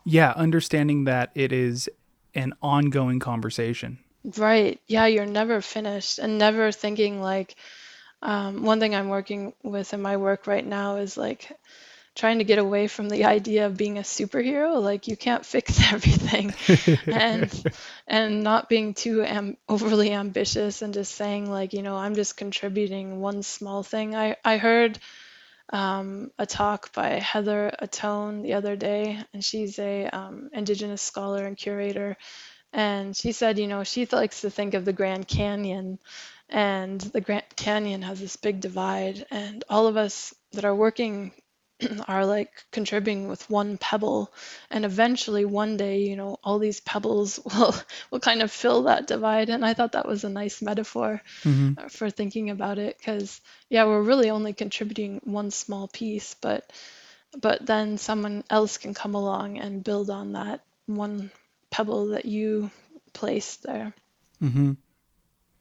[0.04, 1.90] Yeah, understanding that it is
[2.34, 4.00] an ongoing conversation.
[4.38, 4.80] Right.
[4.88, 7.56] Yeah, you're never finished and never thinking like
[8.22, 11.52] um, one thing I'm working with in my work right now is like
[12.16, 14.82] trying to get away from the idea of being a superhero.
[14.82, 16.54] Like you can't fix everything,
[17.08, 17.74] and
[18.08, 22.38] and not being too am- overly ambitious and just saying like you know I'm just
[22.38, 24.16] contributing one small thing.
[24.16, 25.00] I I heard
[25.72, 31.46] um, a talk by Heather Ahtone the other day, and she's a um, Indigenous scholar
[31.46, 32.18] and curator,
[32.72, 35.98] and she said, you know, she likes to think of the Grand Canyon,
[36.50, 41.32] and the Grand Canyon has this big divide, and all of us that are working
[42.08, 44.32] are like contributing with one pebble,
[44.70, 47.76] and eventually one day, you know, all these pebbles will
[48.12, 49.50] will kind of fill that divide.
[49.50, 53.42] And I thought that was a nice metaphor hmm uh, for thinking about it, because
[53.70, 56.72] yeah, we're really only contributing one small piece, but
[57.42, 61.32] but then someone else can come along and build on that one
[61.70, 62.72] pebble that you
[63.14, 63.94] placed there.
[64.40, 64.74] hmm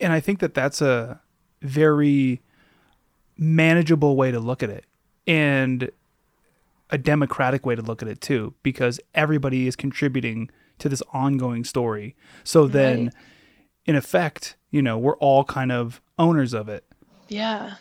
[0.05, 1.23] And I think that that's a
[1.63, 2.43] very
[3.39, 4.85] manageable way to look at it
[5.27, 5.91] and
[6.91, 11.65] a democratic way to look at it too, because everybody is contributing to this ongoing
[11.65, 12.15] story.
[12.45, 13.15] So then, Right.
[13.87, 16.85] in effect, you know, we're all kind of owners of it.
[17.29, 17.77] Yeah,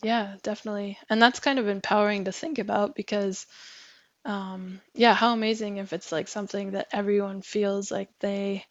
[0.00, 0.96] yeah, definitely.
[1.10, 3.46] And that's kind of empowering to think about because,
[4.24, 8.64] um, yeah, how amazing if it's like something that everyone feels like they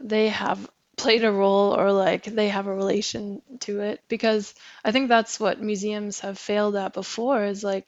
[0.00, 4.00] they have played a role or like they have a relation to it.
[4.08, 4.54] Because
[4.84, 7.86] I think that's what museums have failed at before is like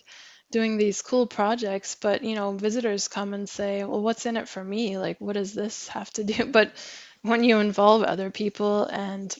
[0.50, 4.48] doing these cool projects, but you know, visitors come and say, well, what's in it
[4.48, 4.98] for me?
[4.98, 6.46] Like, what does this have to do?
[6.52, 6.72] But
[7.22, 9.34] when you involve other people and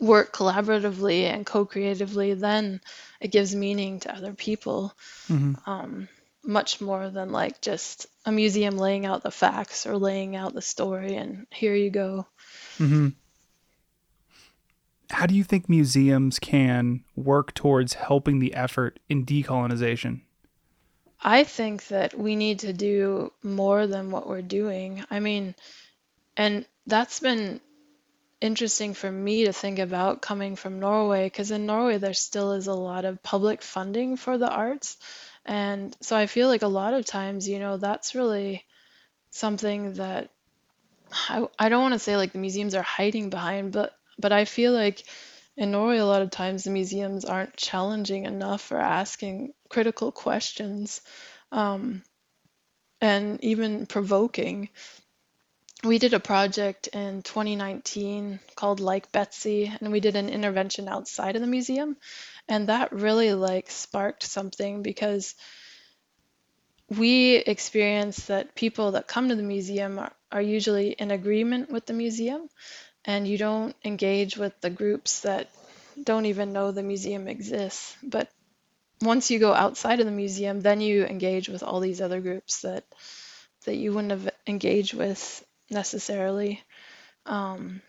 [0.00, 2.80] work collaboratively and co-creatively, then
[3.20, 4.92] it gives meaning to other people,
[5.28, 6.08] hmm um,
[6.44, 10.62] much more than like just a museum laying out the facts or laying out the
[10.62, 12.26] story and here you go.
[12.78, 13.08] Hmm
[15.10, 20.22] How do you think museums can work towards helping the effort in decolonization?
[21.20, 25.04] I think that we need to do more than what we're doing.
[25.10, 25.54] I mean,
[26.36, 27.60] and that's been
[28.40, 32.68] interesting for me to think about coming from Norway, because in Norway there still is
[32.68, 34.96] a lot of public funding for the arts.
[35.44, 38.64] And so I feel like a lot of times, you know, that's really
[39.30, 40.30] something that
[41.12, 44.44] I, I don't want to say like the museums are hiding behind, but but I
[44.44, 45.04] feel like
[45.56, 51.00] in Norway a lot of times the museums aren't challenging enough or asking critical questions,
[51.52, 52.02] um,
[53.00, 54.68] and even provoking.
[55.84, 61.36] We did a project in 2019 called Like Betsy, and we did an intervention outside
[61.36, 61.96] of the museum,
[62.48, 65.36] and that really like sparked something because
[66.88, 71.86] we experience that people that come to the museum are, are usually in agreement with
[71.86, 72.48] the museum,
[73.04, 75.48] and you don't engage with the groups that
[76.02, 77.96] don't even know the museum exists.
[78.02, 78.30] But
[79.00, 82.62] once you go outside of the museum, then you engage with all these other groups
[82.62, 82.84] that
[83.64, 86.62] that you wouldn't have engaged with necessarily.
[87.26, 87.82] Um,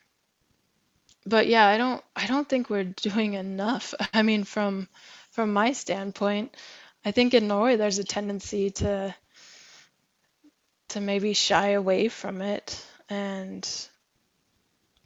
[1.26, 3.94] but yeah, I don't I don't think we're doing enough.
[4.14, 4.88] I mean, from
[5.32, 6.56] from my standpoint,
[7.06, 9.16] I think in Norway there's a tendency to
[10.90, 13.68] to maybe shy away from it, and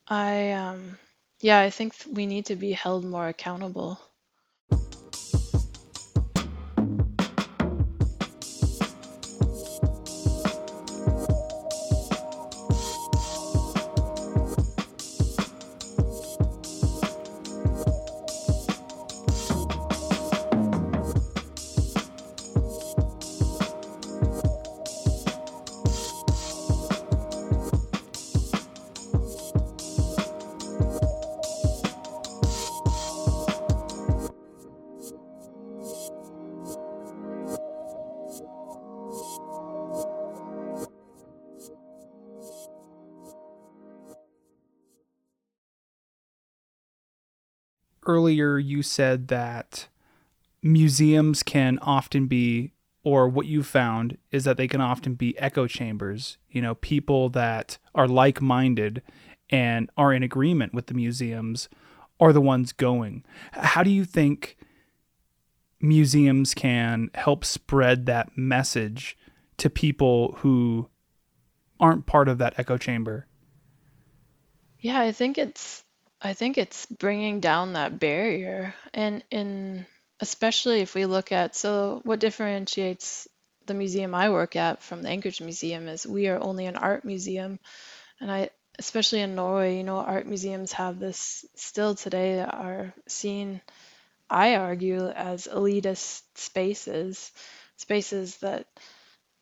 [0.08, 0.98] I um
[1.41, 4.00] yeah, I think we need to be held more accountable.
[48.14, 49.88] Earlier, you said that
[50.62, 55.66] museums can often be, or what you found is that they can often be echo
[55.66, 56.38] chambers.
[56.48, 59.02] You know, people that are like minded
[59.50, 61.70] and are in agreement with the museums
[62.20, 63.26] are the ones going.
[63.54, 64.58] How do you think
[65.82, 69.18] museums can help spread that message
[69.58, 70.88] to people who
[71.80, 73.26] aren't part of that echo chamber?
[74.82, 75.84] Yeah, I think it's
[76.24, 78.74] I think it's bringing down that barrier.
[78.94, 79.86] And in
[80.19, 83.28] especially if we look at so what differentiates
[83.65, 87.04] the museum I work at from the Anchorage Museum is we are only an art
[87.04, 87.60] museum.
[88.19, 88.50] And I
[88.80, 93.62] especially in Norway, you know, art museums have this still today are seen
[94.30, 97.32] I argue as elitist spaces,
[97.78, 98.65] spaces that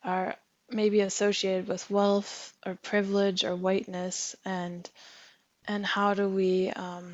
[0.03, 0.35] are
[0.69, 4.35] maybe associated with wealth or privilege or whiteness.
[4.43, 4.89] And
[5.67, 7.13] and how do we um,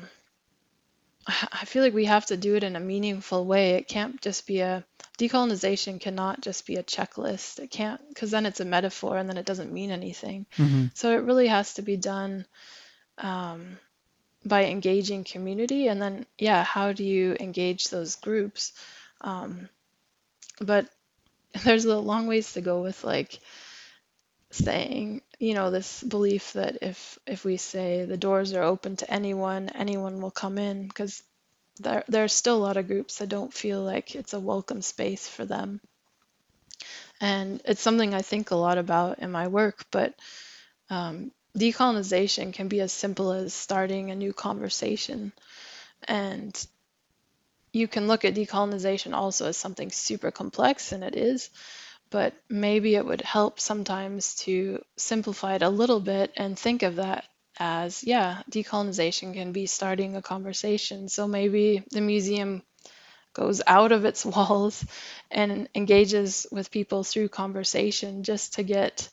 [1.52, 3.72] I feel like we have to do it in a meaningful way.
[3.72, 4.84] It can't just be a
[5.18, 7.58] decolonization cannot just be a checklist.
[7.58, 10.46] It can't because then it's a metaphor and then it doesn't mean anything.
[10.56, 10.86] Mm-hmm.
[10.94, 12.46] So it really has to be done
[13.18, 13.78] um,
[14.44, 18.72] by engaging community and then yeah, how do you engage those groups?
[19.20, 19.68] Um,
[20.60, 20.88] but
[21.64, 23.38] there's a long ways to go with like
[24.50, 29.10] saying you know this belief that if if we say the doors are open to
[29.12, 31.22] anyone anyone will come in because
[31.78, 34.82] there there are still a lot of groups that don't feel like it's a welcome
[34.82, 35.80] space for them.
[37.20, 40.14] And it's something i think a lot about in my work but
[40.90, 45.32] um, decolonization can be as simple as starting a new conversation.
[46.04, 46.66] And
[47.72, 51.50] you can look at decolonization also as something super complex and it is
[52.10, 56.96] but maybe it would help sometimes to simplify it a little bit and think of
[56.96, 57.24] that
[57.58, 61.08] as yeah, decolonization can be starting a conversation.
[61.08, 62.62] So maybe the museum
[63.34, 64.84] goes out of its walls
[65.30, 69.08] and engages with people through conversation just to get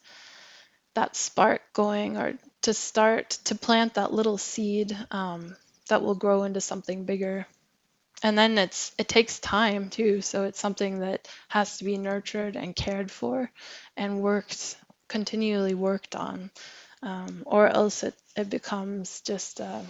[0.93, 5.55] that spark going or to start to plant that little seed um,
[5.89, 7.45] that will grow into something bigger
[8.23, 12.55] and then it's it takes time too so it's something that has to be nurtured
[12.55, 13.51] and cared for
[13.97, 16.51] and worked continually worked on.
[17.01, 19.81] Um, or else it, it becomes just a,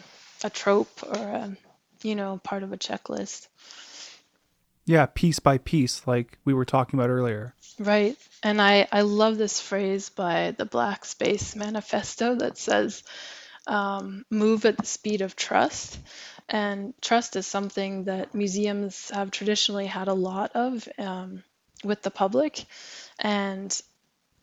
[0.44, 1.58] a trope or a
[2.02, 3.48] you know part of a checklist.
[4.86, 7.54] Yeah piece by piece like we were talking about earlier.
[7.80, 8.18] Right.
[8.44, 13.04] And i i love this phrase by the black space manifesto that says
[13.68, 15.98] um, move at the speed of trust
[16.50, 21.44] and trust is something that museums have traditionally had a lot of um,
[21.84, 22.66] with the public.
[23.20, 23.80] And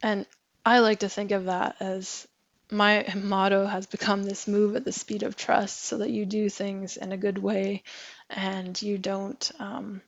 [0.02, 0.26] and
[0.64, 2.26] I like to think of that as
[2.70, 6.48] my motto has become this move at the speed of trust so that you do
[6.48, 7.82] things in a good way
[8.30, 10.02] and you don't um,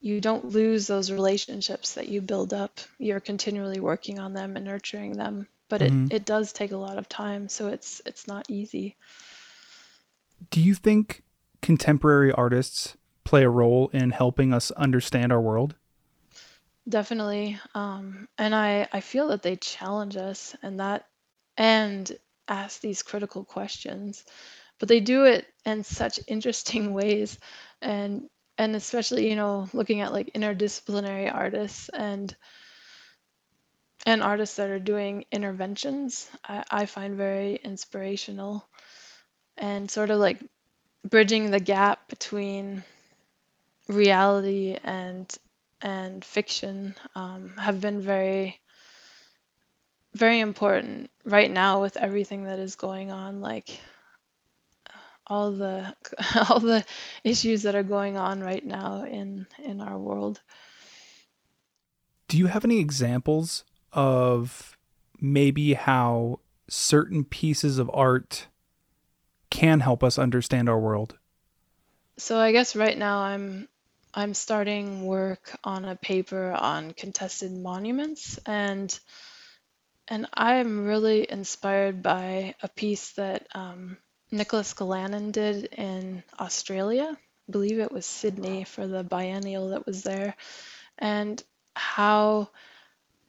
[0.00, 4.64] you don't lose those relationships that you build up you're continually working on them and
[4.64, 6.06] nurturing them but Mhm.
[6.10, 8.96] it, it does take a lot of time so it's it's not easy
[10.50, 11.22] do you think
[11.62, 15.74] contemporary artists play a role in helping us understand our world
[16.88, 17.58] Definitely.
[17.74, 21.06] Um, and I, I feel that they challenge us and that
[21.56, 22.10] and
[22.48, 24.24] ask these critical questions.
[24.78, 27.38] But they do it in such interesting ways
[27.80, 28.28] and
[28.58, 32.34] and especially, you know, looking at like interdisciplinary artists and
[34.04, 38.68] and artists that are doing interventions, I, I find very inspirational
[39.60, 40.42] and sort of like
[41.08, 42.82] bridging the gap between
[43.88, 45.36] reality and
[45.82, 48.60] and fiction um, have been very
[50.14, 53.80] very important right now with everything that is going on like
[55.26, 55.94] all the
[56.50, 56.84] all the
[57.24, 60.40] issues that are going on right now in in our world.
[62.28, 64.76] Do you have any examples of
[65.20, 68.46] maybe how certain pieces of art
[69.50, 71.16] can help us understand our world.
[72.16, 73.66] So i guess right now i'm
[74.12, 78.98] i'm starting work on a paper on contested monuments and
[80.06, 83.96] and i'm really inspired by a piece that um,
[84.30, 87.16] nicholas galanin did in australia.
[87.16, 90.36] I believe it was sydney for the biennial that was there.
[90.98, 91.42] And
[91.74, 92.50] how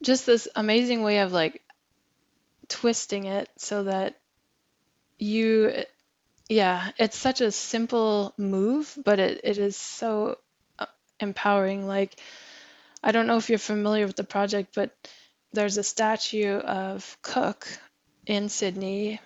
[0.03, 1.61] just this amazing way of like
[2.67, 4.19] twisting it so that
[5.17, 5.85] you
[6.51, 10.37] yeah it's such a simple move but it, it is so
[10.79, 10.85] uh,
[11.19, 12.15] empowering like
[13.03, 14.91] i don't know if you're familiar with the project but
[15.53, 17.67] there's a statue of cook
[18.25, 19.19] in sydney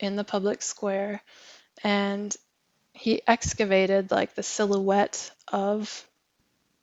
[0.00, 1.20] in the public square
[1.82, 2.36] and
[2.92, 6.06] he excavated like the silhouette of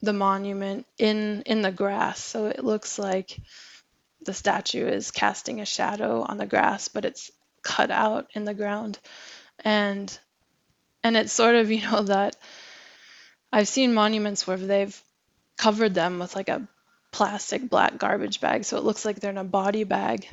[0.01, 2.21] the monument in in the grass.
[2.21, 3.37] So it looks like
[4.21, 7.31] the statue is casting a shadow on the grass but it's
[7.63, 8.99] cut out in the ground
[9.65, 10.17] and
[11.03, 12.37] and it's sort of you know that
[13.51, 15.01] I've seen monuments where they've
[15.57, 16.67] covered them with like a
[17.11, 20.27] plastic black garbage bag so it looks like they're in a body bag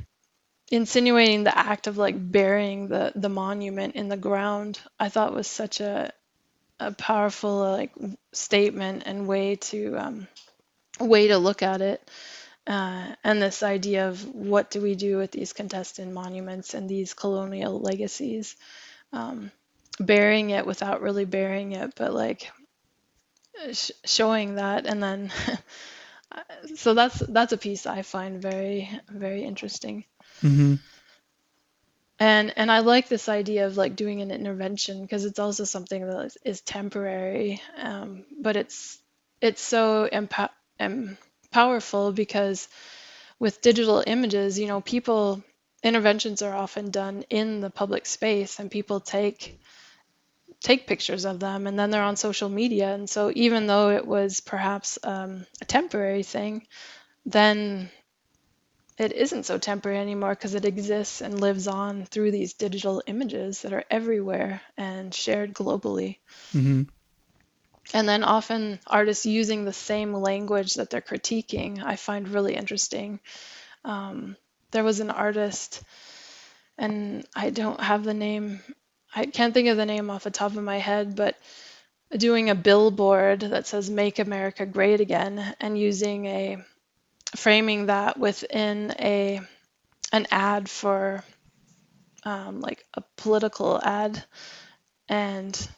[0.72, 4.80] insinuating the act of like burying the the monument in the ground.
[4.98, 6.12] I thought was such a
[6.80, 7.92] a powerful like
[8.32, 10.28] statement and way to um,
[10.98, 12.10] way to look at it.
[12.66, 17.12] Uh, and this idea of what do we do with these contested monuments and these
[17.12, 18.56] colonial legacies
[19.12, 19.50] um,
[20.00, 22.50] burying it without really burying it but like
[23.72, 25.32] sh- showing that and then
[26.76, 30.04] so that's that's a piece I find very very interesting.
[30.42, 30.74] Mm-hmm.
[32.18, 36.06] And and I like this idea of like doing an intervention because it's also something
[36.06, 38.98] that is, is temporary, um, but it's
[39.40, 41.16] it's so empo- um,
[41.50, 42.68] powerful because
[43.38, 45.42] with digital images, you know, people
[45.82, 49.58] interventions are often done in the public space, and people take
[50.62, 52.94] take pictures of them and then they're on social media.
[52.94, 56.66] And so, even though it was perhaps um, a temporary thing,
[57.26, 57.90] then
[58.98, 63.62] it isn't so temporary anymore because it exists and lives on through these digital images
[63.62, 66.18] that are everywhere and shared globally.
[66.54, 66.82] Mm-hmm.
[67.94, 73.18] And then often artists using the same language that they're critiquing, I find really interesting.
[73.84, 74.36] Um,
[74.72, 75.82] there was an artist,
[76.76, 78.60] and I don't have the name
[79.14, 81.36] I can't think of the name off the top of my head, but
[82.16, 86.64] doing a billboard that says "Make America Great Again" and using a
[87.36, 89.40] framing that within a
[90.12, 91.24] an ad for
[92.24, 94.22] um, like a political ad,
[95.08, 95.68] and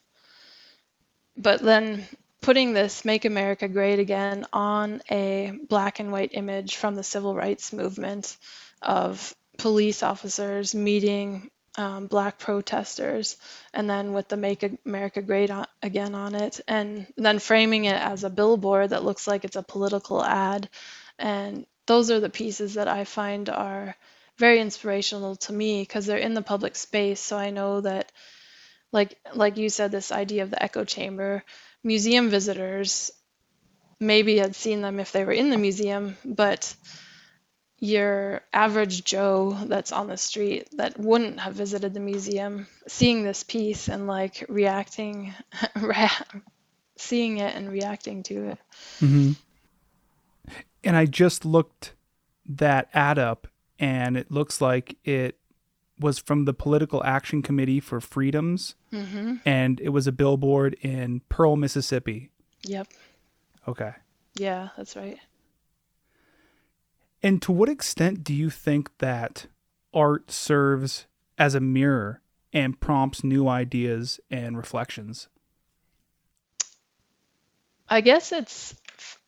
[1.36, 2.06] but then
[2.40, 7.34] putting this "Make America Great Again" on a black and white image from the civil
[7.34, 8.36] rights movement
[8.84, 13.36] of police officers meeting um, black protesters,
[13.72, 17.96] and then with the Make America Great on, Again on it, and then framing it
[17.96, 20.68] as a billboard that looks like it's a political ad.
[21.18, 23.96] And those are the pieces that I find are
[24.38, 27.20] very inspirational to me because they're in the public space.
[27.20, 28.10] So I know that,
[28.92, 31.44] like like you said, this idea of the echo chamber,
[31.82, 33.10] museum visitors
[34.00, 36.74] maybe had seen them if they were in the museum, but
[37.84, 43.42] your average Joe that's on the street that wouldn't have visited the museum, seeing this
[43.42, 45.34] piece and like reacting,
[46.96, 48.58] seeing it and reacting to it.
[49.00, 49.32] Mm-hmm.
[50.82, 51.92] And I just looked
[52.46, 55.38] that ad up, and it looks like it
[56.00, 59.36] was from the Political Action Committee for Freedoms, mm-hmm.
[59.44, 62.30] and it was a billboard in Pearl, Mississippi.
[62.62, 62.88] Yep.
[63.68, 63.92] Okay.
[64.36, 65.18] Yeah, that's right.
[67.24, 69.46] And to what extent do you think that
[69.94, 71.06] art serves
[71.38, 72.20] as a mirror
[72.52, 75.28] and prompts new ideas and reflections?
[77.88, 78.74] I guess it's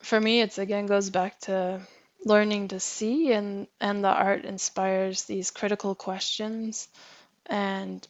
[0.01, 1.81] for me it's again goes back to
[2.23, 6.89] learning to see and and the art inspires these critical questions
[7.47, 8.07] and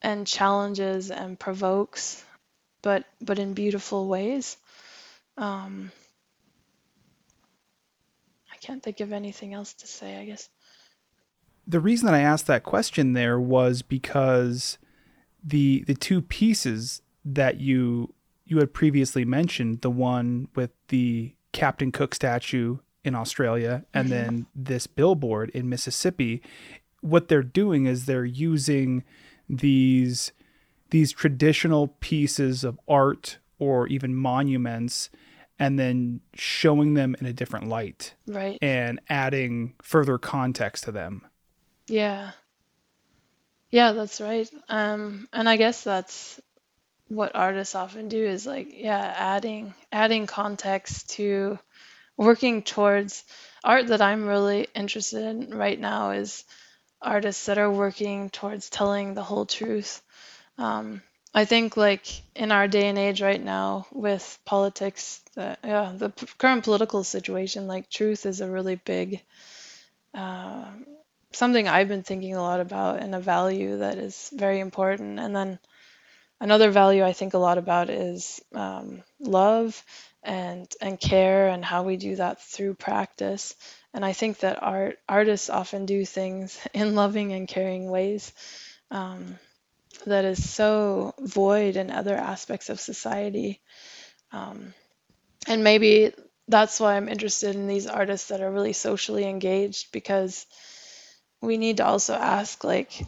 [0.00, 2.24] and challenges and provokes
[2.80, 4.56] but but in beautiful ways
[5.36, 5.92] um,
[8.60, 10.48] can't think of anything else to say, I guess.
[11.66, 14.78] The reason that I asked that question there was because
[15.44, 18.14] the the two pieces that you
[18.46, 24.14] you had previously mentioned, the one with the Captain Cook statue in Australia and mm-hmm.
[24.14, 26.42] then this billboard in Mississippi,
[27.00, 29.04] what they're doing is they're using
[29.48, 30.32] these
[30.90, 35.10] these traditional pieces of art or even monuments
[35.58, 38.14] and then showing them in a different light.
[38.26, 38.58] Right.
[38.62, 41.22] And adding further context to them.
[41.88, 42.32] Yeah.
[43.70, 44.48] Yeah, that's right.
[44.68, 46.40] Um and I guess that's
[47.08, 51.58] what artists often do is like yeah, adding adding context to
[52.16, 53.24] working towards
[53.64, 56.44] art that I'm really interested in right now is
[57.00, 60.02] artists that are working towards telling the whole truth.
[60.58, 61.02] Um,
[61.34, 66.10] I think like in our day and age right now with politics, the, yeah, the
[66.38, 69.22] current political situation, like truth is a really big
[70.14, 70.64] uh,
[71.32, 75.18] something I've been thinking a lot about and a value that is very important.
[75.20, 75.58] And then
[76.40, 79.82] another value I think a lot about is um, love
[80.22, 83.54] and and care and how we do that through practice.
[83.94, 88.32] And I think that art artists often do things in loving and caring ways.
[88.90, 89.38] Um,
[90.06, 93.60] that is so void in other aspects of society.
[94.32, 94.74] Um,
[95.46, 96.12] and maybe
[96.48, 100.46] that's why I'm interested in these artists that are really socially engaged because
[101.40, 103.06] we need to also ask like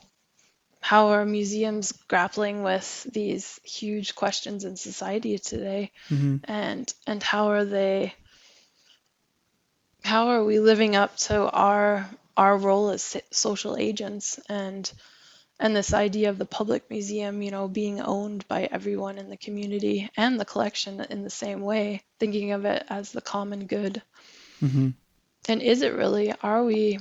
[0.81, 5.93] how are museums grappling with these huge questions in society today?
[6.09, 8.15] Hmm and and how are they
[10.03, 14.41] how are we living up to our our role as social agents?
[14.49, 14.91] And
[15.61, 19.37] and this idea of the public museum you know being owned by everyone in the
[19.37, 24.03] community and the collection in the same way thinking of it as the common good.
[24.59, 24.91] Hmm
[25.49, 26.33] and is it really?
[26.43, 26.99] Are we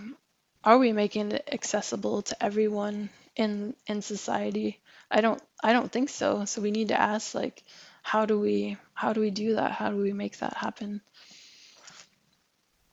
[0.63, 4.79] are we making it accessible to everyone in in society?
[5.11, 6.45] I don't i don't think so.
[6.45, 7.63] So we need to ask like
[8.01, 9.71] how do we how do we do that?
[9.71, 11.01] How do we make that happen?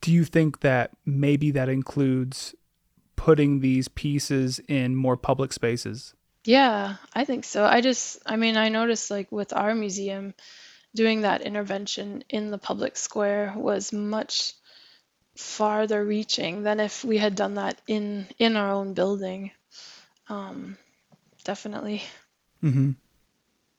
[0.01, 2.55] Do you think that maybe that includes
[3.17, 6.15] putting these pieces in more public spaces?
[6.45, 7.65] Yeah, I think so.
[7.65, 10.35] I just, I mean, I noticed like with our museum,
[10.95, 14.55] doing that intervention in the public square was much
[15.37, 19.51] farther reaching than if we had done that in in our own building.
[20.29, 20.79] Um,
[21.45, 22.03] definitely.
[22.63, 22.93] Mm-hmm.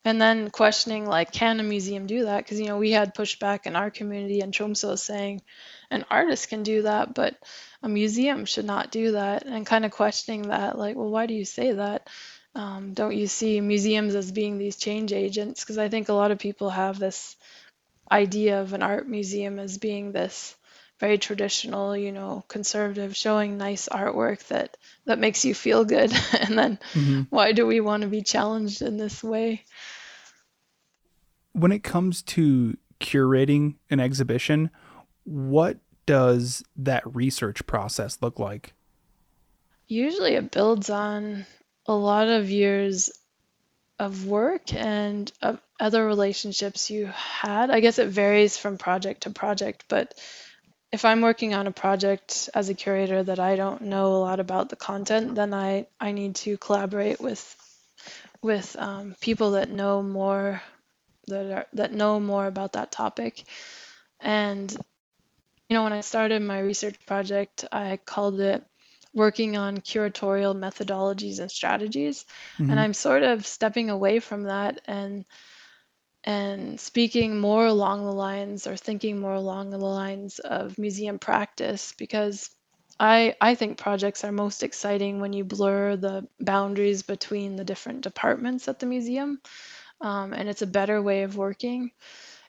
[0.06, 2.38] And then questioning like, can a museum do that?
[2.44, 5.42] Because you know we had pushback in our community in Tromsø saying
[5.90, 7.36] an artist can do that, but
[7.82, 9.46] a museum should not do that.
[9.46, 12.08] And kind of questioning that, like, well, why do you say that?
[12.56, 15.64] Um, don't you see museums as being these change agents?
[15.64, 17.36] Because I think a lot of people have this
[18.12, 20.56] idea of an art museum as being this
[21.00, 26.12] very traditional, you know, conservative, showing nice artwork that that makes you feel good.
[26.40, 29.64] and then hmm why do we want to be challenged in this way?
[31.54, 34.70] When it comes to curating an exhibition,
[35.28, 38.73] what does that research process look like?
[39.88, 41.45] Usually it builds on
[41.86, 43.11] a lot of years
[43.99, 47.69] of work and of other relationships you had.
[47.69, 50.13] I guess it varies from project to project, but
[50.93, 54.39] if I'm working on a project as a curator that I don't know a lot
[54.39, 57.55] about the content, then I, I need to collaborate with
[58.41, 60.61] with um, people that know more
[61.28, 63.43] that are, that know more about that topic.
[64.21, 64.73] And
[65.70, 68.65] you know, when I started my research project, I called it
[69.13, 72.26] working on curatorial methodologies and strategies.
[72.68, 72.82] And Mhm.
[72.82, 75.26] I'm sort of stepping away from that and
[76.24, 81.93] and speaking more along the lines or thinking more along the lines of museum practice
[81.97, 82.49] because
[82.99, 88.01] I I think projects are most exciting when you blur the boundaries between the different
[88.01, 89.41] departments at the museum.
[90.01, 91.91] Um, and it's a better way of working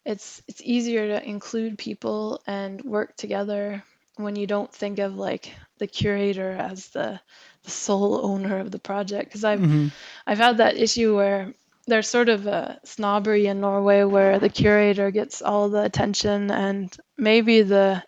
[0.08, 3.84] it's it's easier to include people and work together
[4.16, 7.20] when you don't think of like the curator as the
[7.64, 9.92] the sole owner of the project because I've Mhm.
[10.26, 11.52] I've had that issue where
[11.86, 16.96] there's sort of a snobbery in Norway where the curator gets all the attention and
[17.18, 18.02] maybe the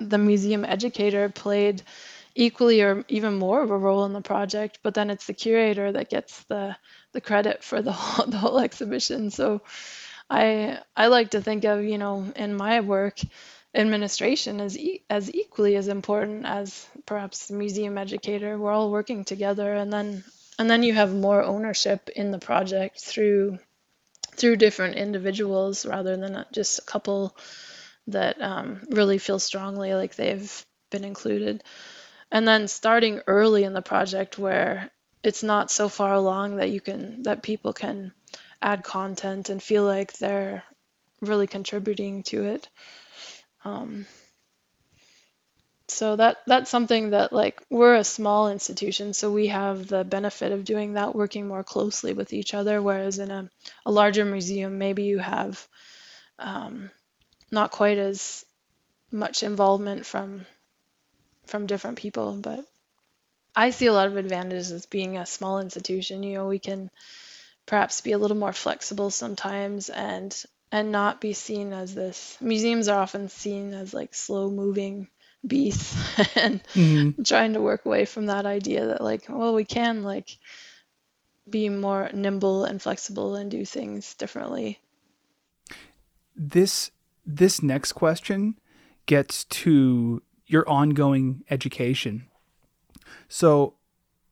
[0.00, 1.82] the museum educator played
[2.34, 5.92] equally or even more of a role in the project but then it's the curator
[5.92, 6.76] that gets the
[7.12, 9.62] the credit for the whole, the whole exhibition so
[10.30, 13.18] I I like to think of, you know, in my work,
[13.74, 18.58] administration as e- as equally as important as perhaps the museum educator.
[18.58, 20.24] We're all working together, and then
[20.58, 23.58] and then you have more ownership in the project through
[24.36, 27.36] through different individuals rather than just a couple
[28.08, 31.62] that um, really feel strongly like they've been included.
[32.32, 34.90] And then starting early in the project where
[35.22, 38.12] it's not so far along that you can that people can
[38.64, 40.64] add content and feel like they're
[41.20, 42.68] really contributing to it.
[43.64, 44.06] Um,
[45.88, 50.50] so that that's something that like we're a small institution, so we have the benefit
[50.50, 52.80] of doing that, working more closely with each other.
[52.80, 53.50] Whereas in a,
[53.84, 55.68] a larger museum, maybe you have
[56.38, 56.90] um,
[57.50, 58.46] not quite as
[59.12, 60.46] much involvement from
[61.46, 62.38] from different people.
[62.40, 62.64] But
[63.54, 66.22] I see a lot of advantages being a small institution.
[66.22, 66.90] You know, we can
[67.66, 72.88] perhaps be a little more flexible sometimes and and not be seen as this museums
[72.88, 75.08] are often seen as like slow moving
[75.46, 75.96] beasts
[76.36, 77.26] and Mhm.
[77.26, 80.38] trying to work away from that idea that like well we can like
[81.48, 84.80] be more nimble and flexible and do things differently
[86.36, 86.90] This
[87.26, 88.58] this next question
[89.06, 92.26] gets to your ongoing education.
[93.28, 93.74] So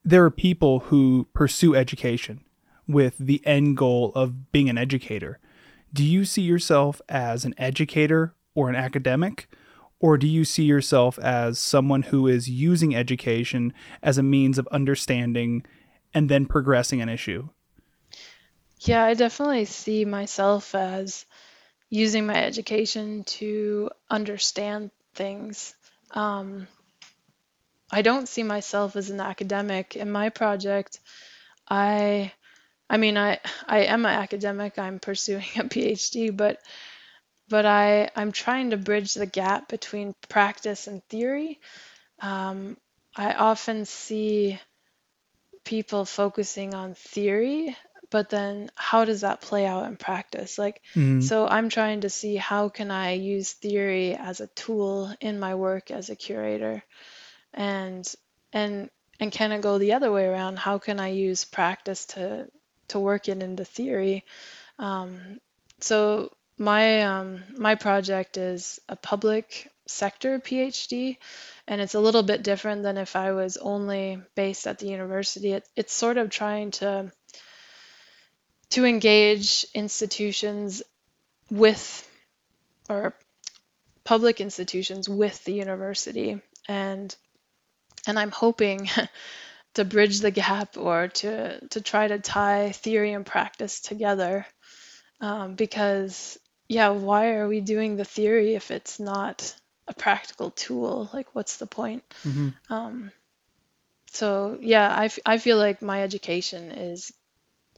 [0.04, 2.44] there are people who pursue education
[2.88, 5.38] with the end goal of being an educator.
[5.92, 9.48] Do you see yourself as an educator or an academic?
[10.00, 13.72] Or do you see yourself as someone who is using education
[14.02, 15.64] as a means of understanding
[16.12, 17.48] and then progressing an issue?
[18.84, 21.24] yeah i definitely see myself as
[21.88, 25.76] using my education to understand things
[26.14, 26.66] um,
[27.90, 29.96] I don't see myself as an academic.
[29.96, 31.00] In my project,
[31.68, 32.32] I
[32.92, 34.78] I mean I I am an academic.
[34.78, 36.60] I'm pursuing a PhD, but
[37.48, 41.60] but I I'm trying to bridge the gap between practice and theory.
[42.20, 42.76] Um,
[43.16, 44.60] I often see
[45.64, 47.76] people focusing on theory,
[48.10, 50.58] but then how does that play out in practice?
[50.58, 51.22] Like, Mhm.
[51.22, 55.54] so I'm trying to see how can I use theory as a tool in my
[55.54, 56.82] work as a curator,
[57.54, 58.12] and
[58.52, 58.90] and
[59.20, 60.58] and can it go the other way around?
[60.58, 62.48] How can I use practice to
[62.88, 64.24] to work it into theory?
[64.78, 65.40] Um,
[65.80, 71.18] so my um, my project is a public sector PhD,
[71.66, 75.52] and it's a little bit different than if I was only based at the university.
[75.52, 77.12] It, it's sort of trying to
[78.70, 80.82] to engage institutions
[81.50, 82.08] with
[82.88, 83.14] or
[84.04, 87.14] public institutions with the university and
[88.06, 88.88] and I'm hoping
[89.74, 94.46] to bridge the gap or to to try to tie theory and practice together
[95.20, 99.54] um, because yeah why are we doing the theory if it's not
[99.88, 102.54] a practical tool like what's the point Mhm.
[102.70, 103.12] um,
[104.10, 107.12] so yeah I, f- I feel like my education is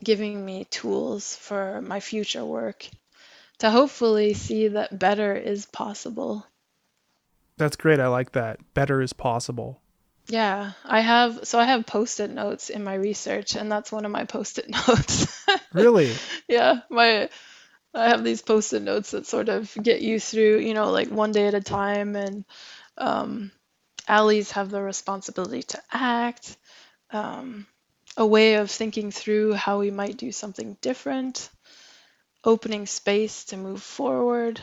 [0.03, 2.87] giving me tools for my future work
[3.59, 6.45] to hopefully see that better is possible
[7.57, 8.01] That's great.
[8.01, 8.59] I like that.
[8.73, 9.79] Better is possible.
[10.27, 14.11] Yeah i have so i have post-it notes in my research and that's one of
[14.11, 16.11] my post-it notes Really?
[16.47, 17.29] yeah my
[17.93, 21.31] i have these post-it notes that sort of get you through you know like one
[21.31, 22.45] day at a time and
[22.97, 23.51] um
[24.07, 26.57] allies have the responsibility to act
[27.11, 27.65] um,
[28.17, 31.49] a way of thinking through how we might do something different
[32.43, 34.61] opening space to move forward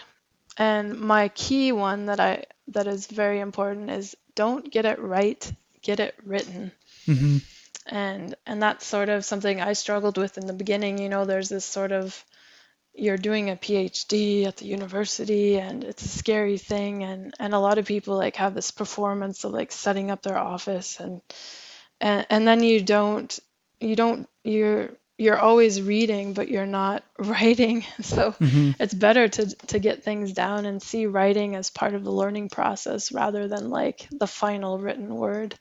[0.59, 5.53] and my key one that i that is very important is don't get it right
[5.83, 6.73] get it written
[7.07, 7.39] hmm
[7.87, 10.99] and and that's sort of something I struggled with in the beginning.
[10.99, 12.25] You know, there's this sort of
[12.95, 17.59] you're doing a PhD at the university and it's a scary thing and and a
[17.59, 21.23] lot of people like have this performance of like setting up their office and
[22.01, 23.39] and and then you don't
[23.81, 27.85] you don't you're you're always reading but you're not writing.
[28.01, 32.05] So hmm it's better to to get things down and see writing as part of
[32.05, 35.59] the learning process rather than like the final written word.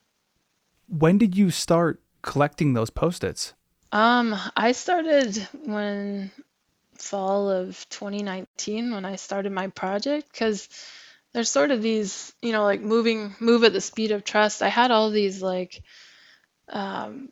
[0.88, 3.54] When did you start collecting those post-its?
[3.92, 5.36] Um, I started
[5.66, 6.32] when
[6.98, 10.70] fall of 2019 when I started my project because
[11.34, 14.62] there's sort of these, you know, like moving move at the speed of trust.
[14.62, 15.82] I had all these like
[16.70, 17.30] um,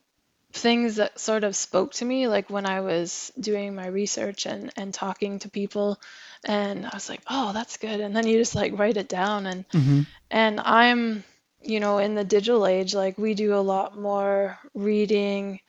[0.53, 4.71] things that sort of spoke to me like when I was doing my research and
[4.77, 5.99] and talking to people
[6.45, 9.45] and I was like, "Oh, that's good." And then you just like write it down
[9.47, 11.23] and hmm and I'm,
[11.61, 15.59] you know, in the digital age, like we do a lot more reading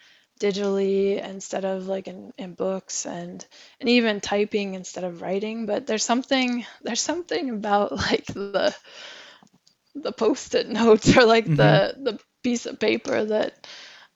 [0.40, 3.44] digitally instead of like in, in books and
[3.80, 5.66] and even typing instead of writing.
[5.66, 8.74] But there's something there's something about like the
[9.94, 13.66] the post-it notes or like hmm the the piece of paper that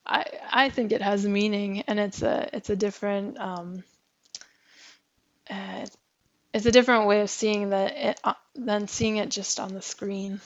[0.06, 3.84] I I think it has meaning and it's a it's a different um
[5.48, 5.86] uh,
[6.52, 9.82] it's a different way of seeing that it uh, than seeing it just on the
[9.82, 10.40] screen.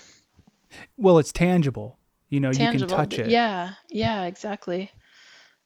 [0.97, 1.99] Well, it's tangible.
[2.29, 3.29] You know, you can touch it.
[3.29, 4.91] Yeah, yeah, exactly.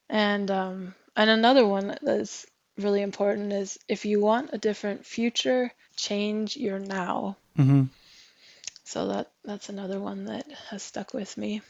[0.08, 2.46] And um and another one that's
[2.78, 7.36] really important is if you want a different future, change your now.
[7.58, 7.84] Mm-hmm.
[8.84, 11.62] So that that's another one that has stuck with me.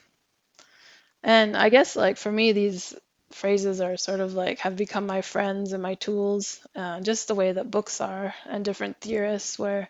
[1.23, 2.95] And I guess like for me these
[3.33, 7.35] phrases are sort of like have become my friends and my tools, uh, just the
[7.35, 9.89] way that books are and different theorists where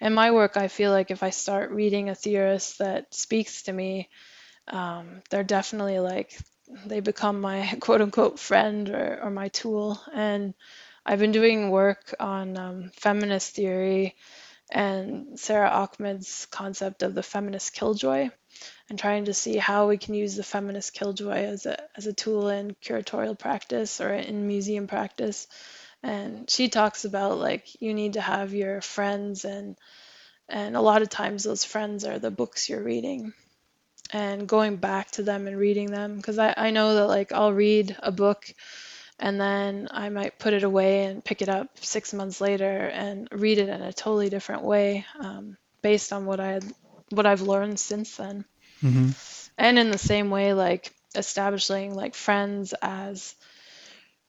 [0.00, 3.72] in my work I feel like if I start reading a theorist that speaks to
[3.72, 4.08] me,
[4.68, 6.38] um, they're definitely like
[6.86, 10.00] they become my quote unquote friend or, or my tool.
[10.12, 10.54] And
[11.06, 14.16] I've been doing work on um, feminist theory
[14.70, 18.30] and Sara Ahmed's concept of the feminist killjoy
[18.88, 22.12] and trying to see how we can use the feminist killjoy as a, as a
[22.12, 25.46] tool in curatorial practice or in museum practice.
[26.02, 29.76] And she talks about like you need to have your friends and
[30.48, 33.34] and a lot of times those friends are the books you're reading
[34.12, 37.52] and going back to them and reading them because I, I know that like I'll
[37.52, 38.46] read a book
[39.18, 43.28] and then I might put it away and pick it up six months later and
[43.32, 46.72] read it in a totally different way um, based on what I had,
[47.10, 48.44] what I've learned since then.
[48.80, 49.10] Hmm
[49.56, 53.34] And in the same way, like establishing like friends as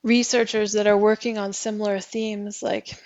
[0.04, 3.02] researchers that are working on similar themes, like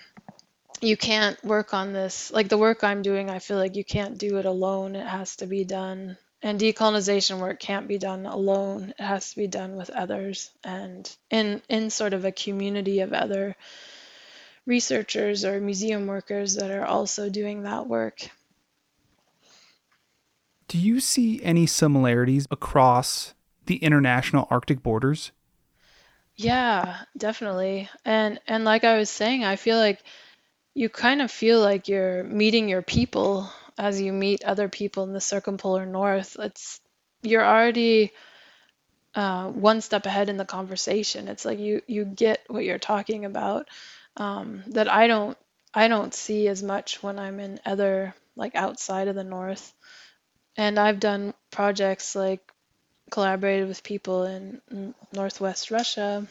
[0.81, 4.17] you can't work on this like the work I'm doing, I feel like you can't
[4.17, 4.95] do it alone.
[4.95, 8.93] It has to be done and decolonization work can't be done alone.
[8.99, 13.13] It has to be done with others and in in sort of a community of
[13.13, 13.55] other
[14.65, 18.29] researchers or museum workers that are also doing that work.
[20.67, 23.33] Do you see any similarities across
[23.65, 25.31] the international Arctic borders?
[26.35, 27.89] Yeah, definitely.
[28.05, 30.01] And and like I was saying, I feel like
[30.73, 35.13] you kind of feel like you're meeting your people as you meet other people in
[35.13, 36.35] the circumpolar north.
[36.39, 36.81] It's
[37.21, 38.11] you're already
[39.15, 41.27] uh, one step ahead in the conversation.
[41.27, 43.67] It's like you you get what you're talking about
[44.17, 45.37] um, that I don't
[45.73, 49.73] I don't see as much when I'm in other like outside of the north.
[50.57, 52.41] And I've done projects like
[53.09, 54.61] collaborated with people in,
[55.13, 56.27] northwest Russia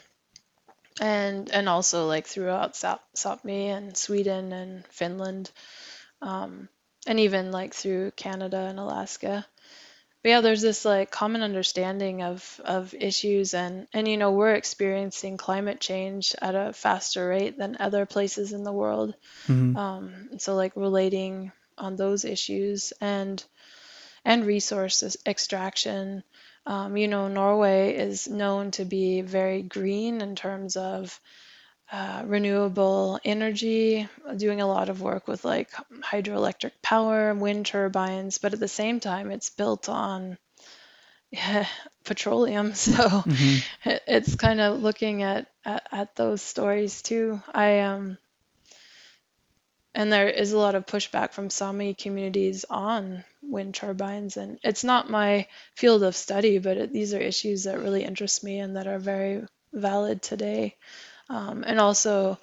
[1.00, 5.50] and and also like throughout South Sapmi and Sweden and Finland,
[6.20, 6.68] um,
[7.06, 9.46] and even like through Canada and Alaska.
[10.22, 14.54] But yeah, there's this like common understanding of of issues and and you know we're
[14.54, 19.14] experiencing climate change at a faster rate than other places in the world.
[19.48, 19.76] Mhm.
[19.76, 23.42] Um, so like relating on those issues and
[24.24, 26.22] and resources extraction.
[26.66, 31.18] Um, you know, Norway is known to be very green in terms of
[31.92, 35.70] uh, renewable energy, doing a lot of work with like
[36.02, 40.38] hydroelectric power, wind turbines, but at the same time, it's built on
[41.30, 41.66] yeah,
[42.04, 42.72] petroleum.
[42.74, 43.64] So Mhm.
[43.84, 47.42] it, it's kind of looking at, at at those stories too.
[47.52, 48.18] I um
[49.94, 54.84] and there is a lot of pushback from Sami communities on wind turbines, and it's
[54.84, 58.76] not my field of study, but it, these are issues that really interest me and
[58.76, 60.76] that are very valid today.
[61.28, 62.38] Um, and also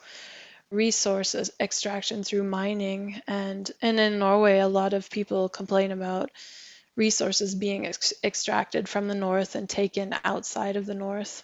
[0.70, 6.30] resources extraction through mining, and and in Norway, a lot of people complain about
[6.96, 11.44] resources being ex- extracted from the north and taken outside of the north,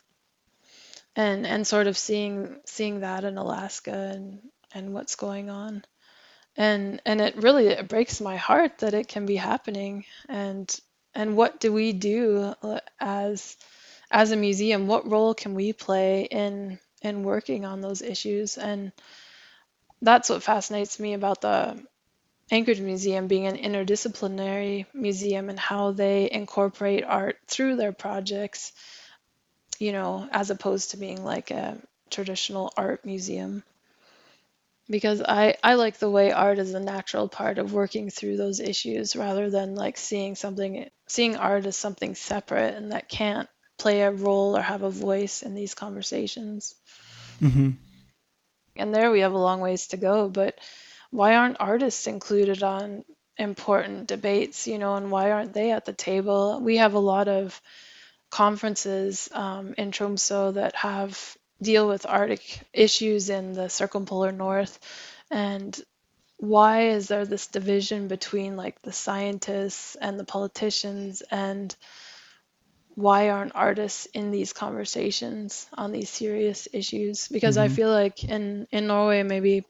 [1.16, 4.40] and and sort of seeing seeing that in Alaska and
[4.74, 5.84] and what's going on
[6.58, 10.06] and and it really it breaks my heart that it can be happening.
[10.30, 10.74] And
[11.14, 13.58] and what do we do uh, as
[14.12, 14.88] as a museum?
[14.88, 18.58] What role can we play in in working on those issues?
[18.58, 18.92] And
[20.02, 21.84] that's what fascinates me about the
[22.52, 28.72] Anchorage Museum being an interdisciplinary museum and how they incorporate art through their projects
[29.80, 31.78] you know as opposed to being like a
[32.10, 33.64] traditional art museum
[34.90, 38.60] because I, I like the way art is a natural part of working through those
[38.60, 44.02] issues rather than like seeing something seeing art as something separate and that can't play
[44.02, 46.76] a role or have a voice in these conversations.
[47.42, 47.78] Mhm.
[48.76, 50.58] And there we have a long ways to go, but
[51.12, 53.06] why aren't artists included on
[53.38, 56.60] important debates, you know, and why aren't they at the table?
[56.62, 57.60] We have a lot of
[58.30, 64.80] conferences um, in Tromsø that have deal with Arctic issues in the circumpolar north?
[65.32, 65.80] And
[66.38, 71.22] why is there this division between like the scientists and the politicians?
[71.32, 71.76] And
[72.96, 77.28] why aren't artists in these conversations on these serious issues?
[77.28, 77.70] Because i Mhm.
[77.70, 79.66] feel like in in norway maybe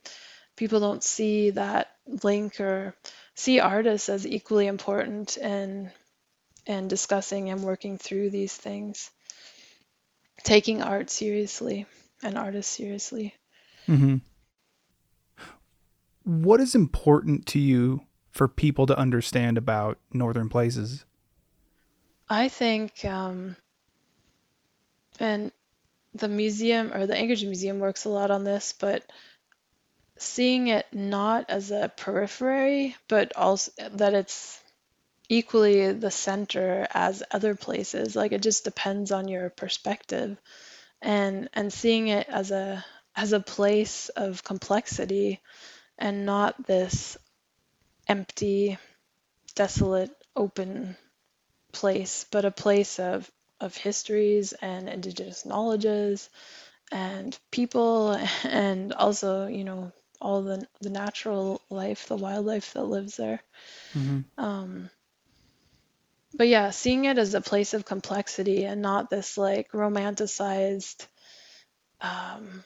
[0.57, 1.91] people don't see that
[2.23, 2.95] link or
[3.35, 5.91] see artists as equally important in
[6.67, 9.11] in discussing and working through these things
[10.45, 11.85] taking art seriously
[12.23, 13.35] and artists seriously.
[13.87, 14.21] Mhm.
[16.23, 21.05] What is important to you for people to understand about northern places?
[22.29, 23.57] I think, um,
[25.19, 25.51] and
[26.13, 29.03] the museum or the Anchorage Museum works a lot on this, but
[30.17, 34.61] seeing it not as a periphery, but also that it's
[35.29, 38.15] equally the center as other places.
[38.15, 40.37] Like it just depends on your perspective,
[41.01, 42.83] and and seeing it as a
[43.15, 45.41] as a place of complexity
[45.97, 47.17] and not this
[48.07, 48.77] empty,
[49.55, 50.95] desolate, open
[51.73, 56.29] place, but a place of of histories and indigenous knowledges
[56.91, 58.11] and people
[58.43, 63.41] and also, you know, all the the natural life, the wildlife that lives there.
[63.93, 64.25] Mhm.
[64.37, 64.89] Um,
[66.37, 71.07] but yeah, seeing it as a place of complexity and not this like romanticized,
[72.01, 72.63] um,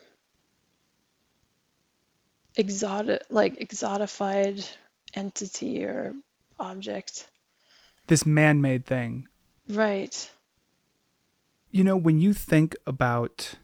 [2.56, 4.68] exotic, like exotified
[5.14, 6.14] entity or
[6.60, 7.28] object.
[8.08, 9.28] This man-made thing.
[9.68, 10.30] Right.
[11.72, 13.56] You know, when you think about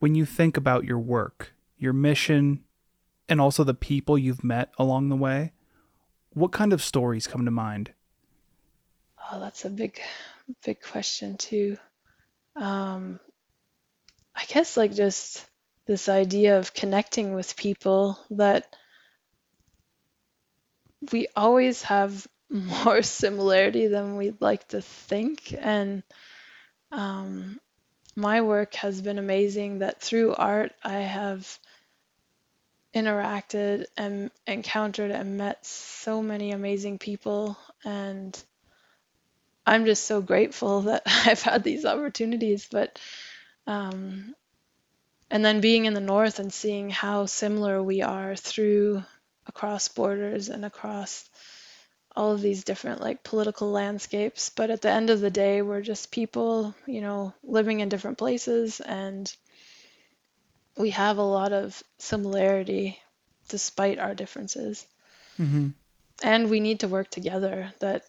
[0.00, 2.64] when you think about your work, your mission,
[3.28, 5.52] and also the people you've met along the way,
[6.30, 7.92] what kind of stories come to mind?
[9.32, 10.00] Oh, that's a big,
[10.64, 11.76] big question too.
[12.56, 13.20] Um,
[14.34, 15.46] I guess like just
[15.86, 18.74] this idea of connecting with people that
[21.12, 25.54] we always have more similarity than we'd like to think.
[25.56, 26.02] And
[26.90, 27.60] um,
[28.16, 31.58] my work has been amazing that through art, I have
[32.94, 37.56] interacted and encountered and met so many amazing people.
[37.84, 38.36] And
[39.66, 42.68] I'm just so grateful that I've had these opportunities.
[42.70, 42.98] But,
[43.66, 44.34] um,
[45.30, 49.02] and then being in the North and seeing how similar we are through
[49.46, 51.28] across borders and across
[52.16, 55.80] all of these different like political landscapes but at the end of the day we're
[55.80, 59.34] just people you know living in different places and
[60.76, 62.98] we have a lot of similarity
[63.48, 64.86] despite our differences
[65.40, 65.68] Mm-hmm.
[66.22, 68.04] and we need to work together that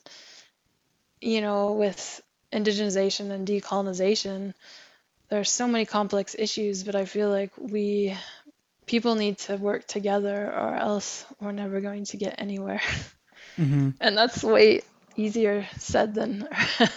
[1.22, 4.54] you know with indigenization and decolonization
[5.30, 8.16] there's so many complex issues but i feel like we
[8.86, 12.82] people need to work together or else we're never going to get anywhere
[13.58, 13.90] Mm-hmm.
[14.02, 14.82] and that's way
[15.18, 16.40] easier said than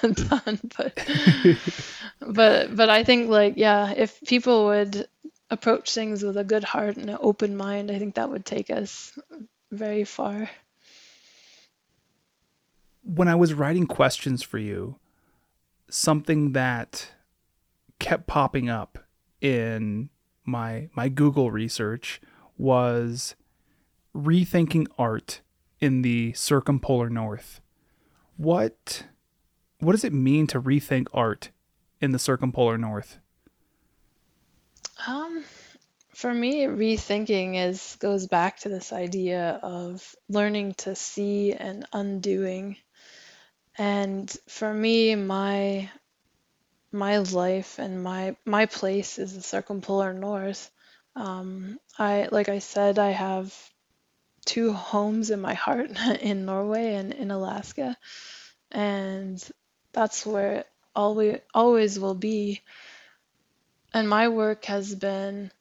[0.02, 0.96] done but
[2.20, 5.08] but but i think like yeah if people would
[5.50, 8.70] approach things with a good heart and an open mind i think that would take
[8.70, 9.12] us
[9.72, 10.48] very far
[13.04, 14.98] when I was writing questions for you,
[15.88, 17.12] something that
[17.98, 18.98] kept popping up
[19.40, 20.08] in
[20.44, 22.20] my my Google research
[22.56, 23.36] was
[24.14, 25.40] rethinking art
[25.80, 27.60] in the circumpolar north.
[28.36, 29.06] What
[29.78, 31.50] what does it mean to rethink art
[32.00, 33.18] in the circumpolar north?
[35.06, 35.44] um
[36.14, 42.76] for me rethinking is goes back to this idea of learning to see and undoing
[43.76, 45.90] and for me my
[46.92, 50.70] my life and my my place is the circumpolar north.
[51.16, 53.54] Um, i like i said i have
[54.44, 57.96] two homes in my heart in norway and in alaska.
[58.70, 59.42] And
[59.92, 62.62] that's where it always always will be.
[63.92, 65.52] And my work has been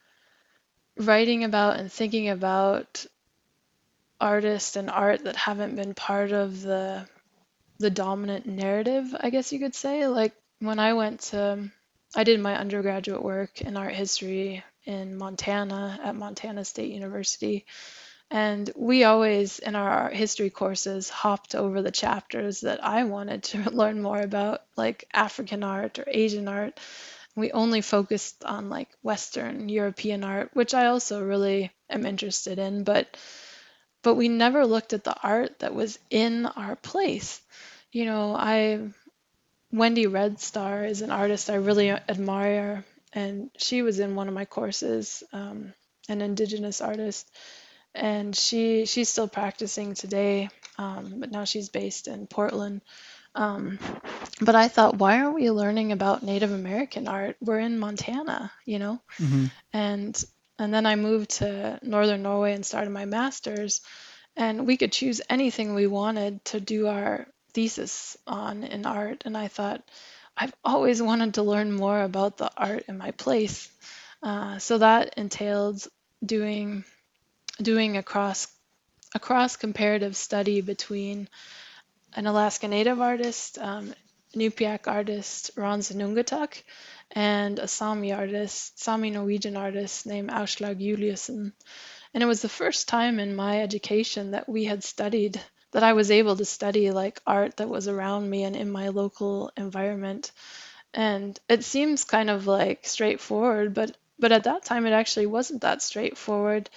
[0.97, 3.05] writing about and thinking about
[4.19, 7.07] artists and art that haven't been part of the
[7.83, 10.07] the dominant narrative, I guess you could say.
[10.07, 11.69] Like when I went to,
[12.15, 17.65] I did my undergraduate work in art history in Montana at Montana State University.
[18.31, 23.43] And we always, in our art history courses, hopped over the chapters that I wanted
[23.43, 26.79] to learn more about, like African art or Asian art.
[27.35, 32.85] We only focused on like Western European art, which I also really am interested in,
[32.85, 33.17] but
[34.03, 37.41] but we never looked at the art that was in our place.
[37.93, 38.89] You know, I
[39.71, 44.33] Wendy Red Star is an artist I really admire, and she was in one of
[44.33, 45.73] my courses, um,
[46.09, 47.29] an Indigenous artist,
[47.95, 52.81] and she she's still practicing today, um, but now she's based in Portland.
[53.35, 53.79] Um,
[54.41, 57.37] but I thought, why aren't we learning about Native American art?
[57.41, 59.45] We're in Montana, you know, Mm-hmm.
[59.73, 60.25] and
[60.59, 63.81] and then I moved to Northern Norway and started my master's,
[64.35, 69.23] and we could choose anything we wanted to do our thesis on in art.
[69.25, 69.81] And I thought,
[70.35, 73.69] I've always wanted to learn more about the art in my place.
[74.21, 75.85] Uh, so that entailed
[76.25, 76.85] doing
[77.61, 78.47] doing a cross
[79.13, 81.27] a cross comparative study between
[82.15, 83.93] an Alaska Native artist, um,
[84.35, 86.63] Iñupiaq artist Ron Senungetuk,
[87.11, 91.53] and a Sami artist, Sami Norwegian artist named Aslaug Juliussen.
[92.13, 95.39] And it was the first time in my education that we had studied,
[95.73, 98.89] that I was able to study like art that was around me and in my
[98.89, 100.31] local environment.
[100.93, 105.61] And it seems kind of like straightforward, but but at that time it actually wasn't
[105.63, 106.69] that straightforward.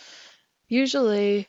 [0.69, 1.49] Usually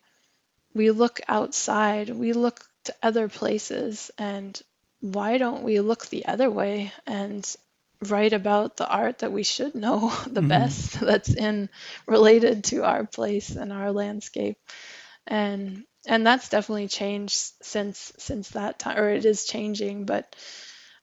[0.74, 4.60] we look outside, we look to other places, and
[5.02, 7.56] why don't we look the other way and
[8.08, 10.48] write about the art that we should know the Mhm.
[10.50, 11.70] best that's in
[12.08, 14.58] related to our place and our landscape
[15.28, 20.36] and and that's definitely changed since since that time or it is changing but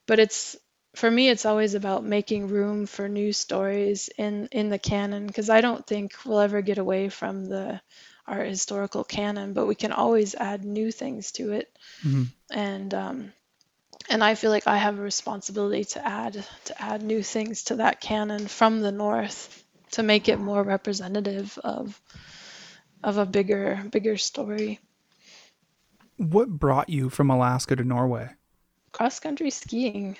[0.06, 0.56] but it's
[0.96, 5.50] for me it's always about making room for new stories in in the canon because
[5.50, 7.80] i don't think we'll ever get away from the
[8.26, 11.70] art historical canon but we can always add new things to it
[12.04, 12.28] Mhm.
[12.50, 13.32] and um
[14.08, 17.76] and i feel like i have a responsibility to add to add new things to
[17.76, 22.00] that canon from the north to make it more representative of
[23.02, 24.80] of a bigger bigger story
[26.16, 28.30] What brought you from Alaska to Norway?
[28.94, 30.16] cross country skiing.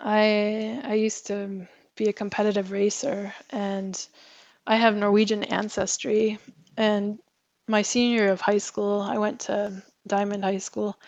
[0.00, 1.66] I I used to
[1.96, 3.94] be a competitive racer and
[4.66, 6.38] I have Norwegian ancestry
[6.76, 7.18] and
[7.68, 10.98] my senior of high school, I went to Dimond High School.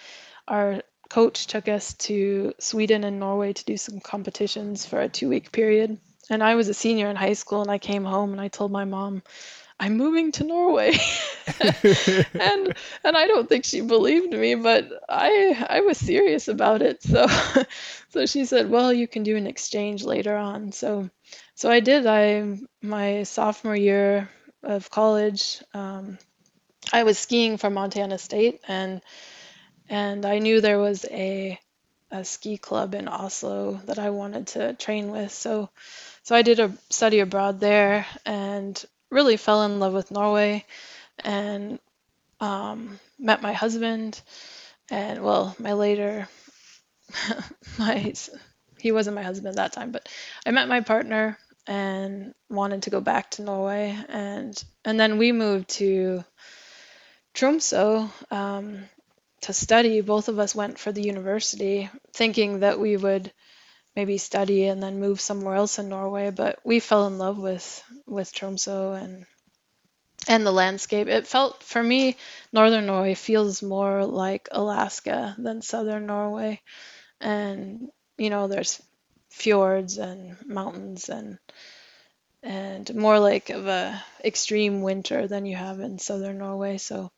[0.47, 5.29] Our coach took us to Sweden and Norway to do some competitions for a two
[5.29, 5.99] week period.
[6.31, 8.71] And I was a senior in high school and I came home and I told
[8.71, 9.23] my mom,
[9.79, 10.97] I'm moving to Norway.
[11.61, 17.03] and and I don't think she believed me, but I I was serious about it.
[17.03, 17.27] So
[18.11, 21.11] so she said, "Well, you can do an exchange later on." So
[21.55, 22.07] so I did.
[22.07, 24.29] I my sophomore year
[24.63, 26.19] of college, um,
[26.93, 29.03] I was skiing for Montana State, and
[29.89, 31.59] and I knew there was a
[32.11, 35.33] a ski club in Oslo that I wanted to train with.
[35.33, 35.71] So
[36.23, 38.83] so I did a study abroad there, and
[39.15, 40.67] really fell in love with Norway,
[41.25, 41.79] and
[42.41, 44.21] um, met my husband,
[44.91, 46.29] and well, my later
[47.79, 48.13] my
[48.79, 50.09] he wasn't my husband at that time, but
[50.45, 55.33] I met my partner and wanted to go back to Norway, and and then we
[55.33, 56.25] moved to
[57.35, 58.85] Tromsø um,
[59.43, 60.01] to study.
[60.01, 63.33] Both of us went for the university, thinking that we would
[63.97, 66.31] maybe study and then move somewhere else in Norway.
[66.31, 69.27] But we fell in love with with Tromsø and
[70.29, 71.09] and the landscape.
[71.09, 72.17] It felt for me,
[72.53, 76.61] northern Norway feels more like Alaska than southern Norway,
[77.21, 77.89] and
[78.19, 78.83] you know there's
[79.31, 81.39] fjords and mountains and
[82.43, 86.79] and more like of a extreme winter than you have in southern Norway.
[86.79, 87.11] So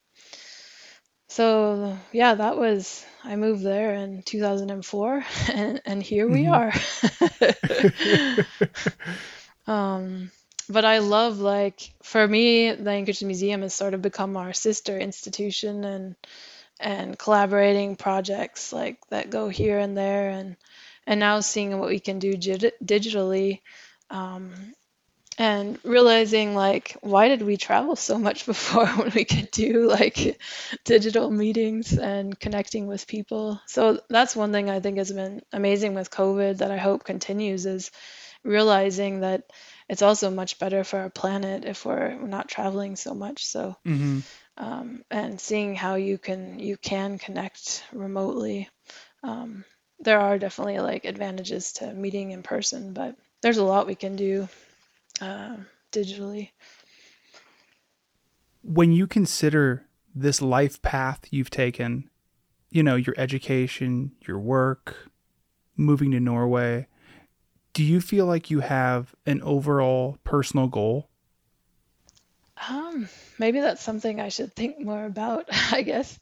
[1.27, 6.47] so yeah, that was I moved there in 2004 and and here we Mhm.
[6.47, 6.73] are.
[9.67, 10.31] um
[10.69, 14.97] but I love like for me the Anchorage Museum has sort of become our sister
[14.97, 16.15] institution and
[16.79, 20.55] and collaborating projects like that go here and there and
[21.07, 23.61] and now seeing what we can do gi- digitally
[24.09, 24.73] um,
[25.37, 30.39] and realizing like why did we travel so much before when we could do like
[30.83, 33.61] digital meetings and connecting with people?
[33.67, 37.65] So that's one thing i think has been amazing with covid that i hope continues
[37.65, 37.91] is
[38.43, 39.43] realizing that
[39.89, 43.45] it's also much better for our planet if we're not traveling so much.
[43.45, 44.19] So hmm
[44.57, 48.67] um, and seeing how you can you can connect remotely
[49.23, 49.63] um,
[49.99, 54.15] there are definitely like advantages to meeting in person but there's a lot we can
[54.15, 54.47] do
[55.21, 55.57] uh,
[55.91, 56.49] digitally.
[58.61, 62.09] When you consider this life path you've taken,
[62.69, 65.09] you know, your education, your work,
[65.75, 66.87] moving to Norway,
[67.73, 71.09] do you feel like you have an overall personal goal?
[72.69, 73.07] Um,
[73.37, 76.19] maybe that's something I should think more about, I guess.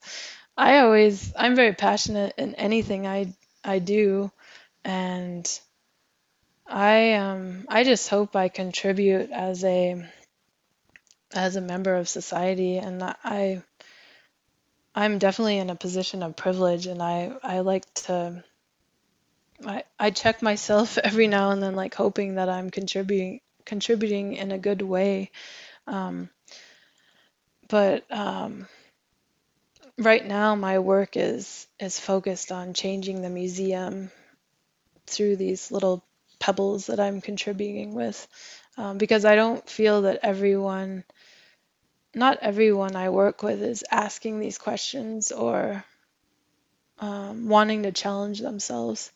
[0.58, 3.34] I always I'm very passionate in anything I
[3.64, 4.32] I do
[4.84, 5.60] and
[6.68, 10.04] I um I just hope I contribute as a
[11.34, 13.62] as a member of society and I
[14.96, 18.44] I'm definitely in a position of privilege and I I like to
[19.66, 24.52] I I check myself every now and then like hoping that I'm contributing contributing in
[24.52, 25.32] a good way.
[25.88, 26.30] Um,
[27.68, 28.68] but um,
[29.98, 34.12] right now my work is is focused on changing the museum
[35.08, 36.04] through these little
[36.46, 38.28] pebbles that I'm contributing with
[38.78, 41.04] um, because I don't feel that everyone
[42.14, 45.84] not everyone I work with is asking these questions or
[47.00, 49.12] um, wanting to challenge themselves.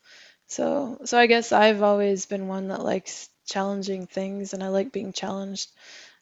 [0.47, 4.91] So, so I guess I've always been one that likes challenging things, and I like
[4.91, 5.69] being challenged.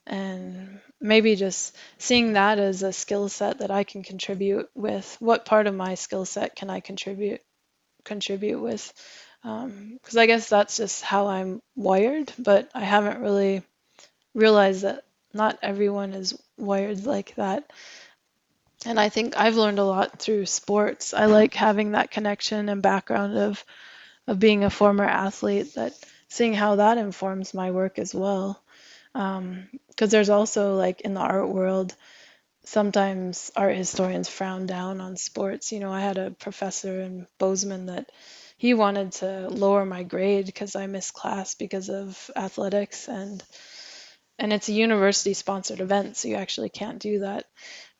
[0.06, 5.18] And maybe just seeing that as a skill set that I can contribute with.
[5.20, 7.42] What part of my skill set can I contribute
[8.04, 8.94] contribute with?
[9.44, 13.64] Um, because I guess that's just how I'm wired, but I haven't really
[14.34, 15.04] realized that
[15.34, 17.72] not everyone is wired like that.
[18.86, 21.14] And I think I've learned a lot through sports.
[21.14, 23.64] I like having that connection and background of
[24.28, 25.94] of being a former athlete that
[26.28, 28.62] seeing how that informs my work as well.
[29.16, 31.96] Um, because there's also like in the art world,
[32.66, 35.72] sometimes art historians frown down on sports.
[35.72, 38.12] You know, I had a professor in Bozeman that
[38.58, 43.44] he wanted to lower my grade because I missed class because of athletics and
[44.40, 47.46] and it's a university sponsored event, so you actually can't do that.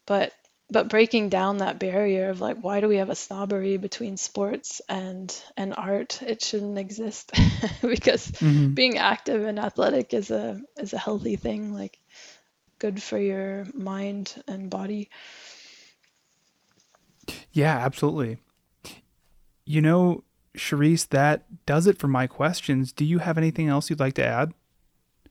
[0.06, 0.34] But
[0.70, 4.82] but breaking down that barrier of like why do we have a snobbery between sports
[4.90, 6.22] and and art?
[6.22, 7.32] It shouldn't exist
[7.82, 11.98] because hmm being active and athletic is a is a healthy thing, like
[12.80, 15.10] good for your mind and body.
[17.52, 18.38] Yeah, absolutely.
[19.66, 20.24] You know,
[20.58, 22.92] Charis, that does it for my questions.
[22.92, 24.54] Do you have anything else you'd like to add?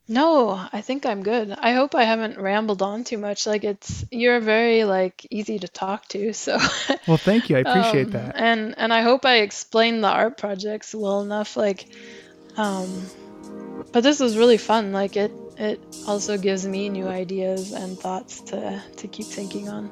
[0.09, 1.51] No, I think I'm good.
[1.51, 3.45] I hope I haven't rambled on too much.
[3.45, 6.59] Like it's you're very like easy to talk to, so
[7.09, 7.57] Well, thank you.
[7.57, 8.37] I appreciate um, that.
[8.37, 11.57] and and I hope I explained the art projects well enough.
[11.57, 11.89] Like,
[12.57, 13.07] um,
[13.93, 14.93] but this was really fun.
[14.93, 19.91] Like it it also gives me new ideas and thoughts to to keep thinking on.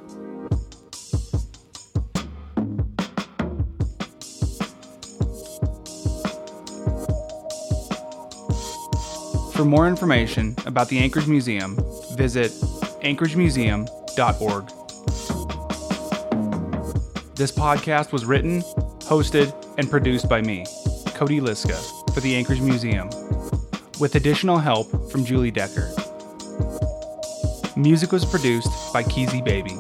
[9.55, 11.79] For more information about the Anchorage Museum,
[12.17, 12.51] visit
[13.03, 14.67] anchoragemuseum.org.
[17.37, 18.63] This podcast was written,
[19.03, 20.67] hosted, and produced by me,
[21.15, 21.81] Cody Liska,
[22.13, 23.09] for the Anchorage Museum,
[24.01, 25.89] with additional help from Julie Decker.
[27.77, 29.79] Music was produced by Keezy Baby.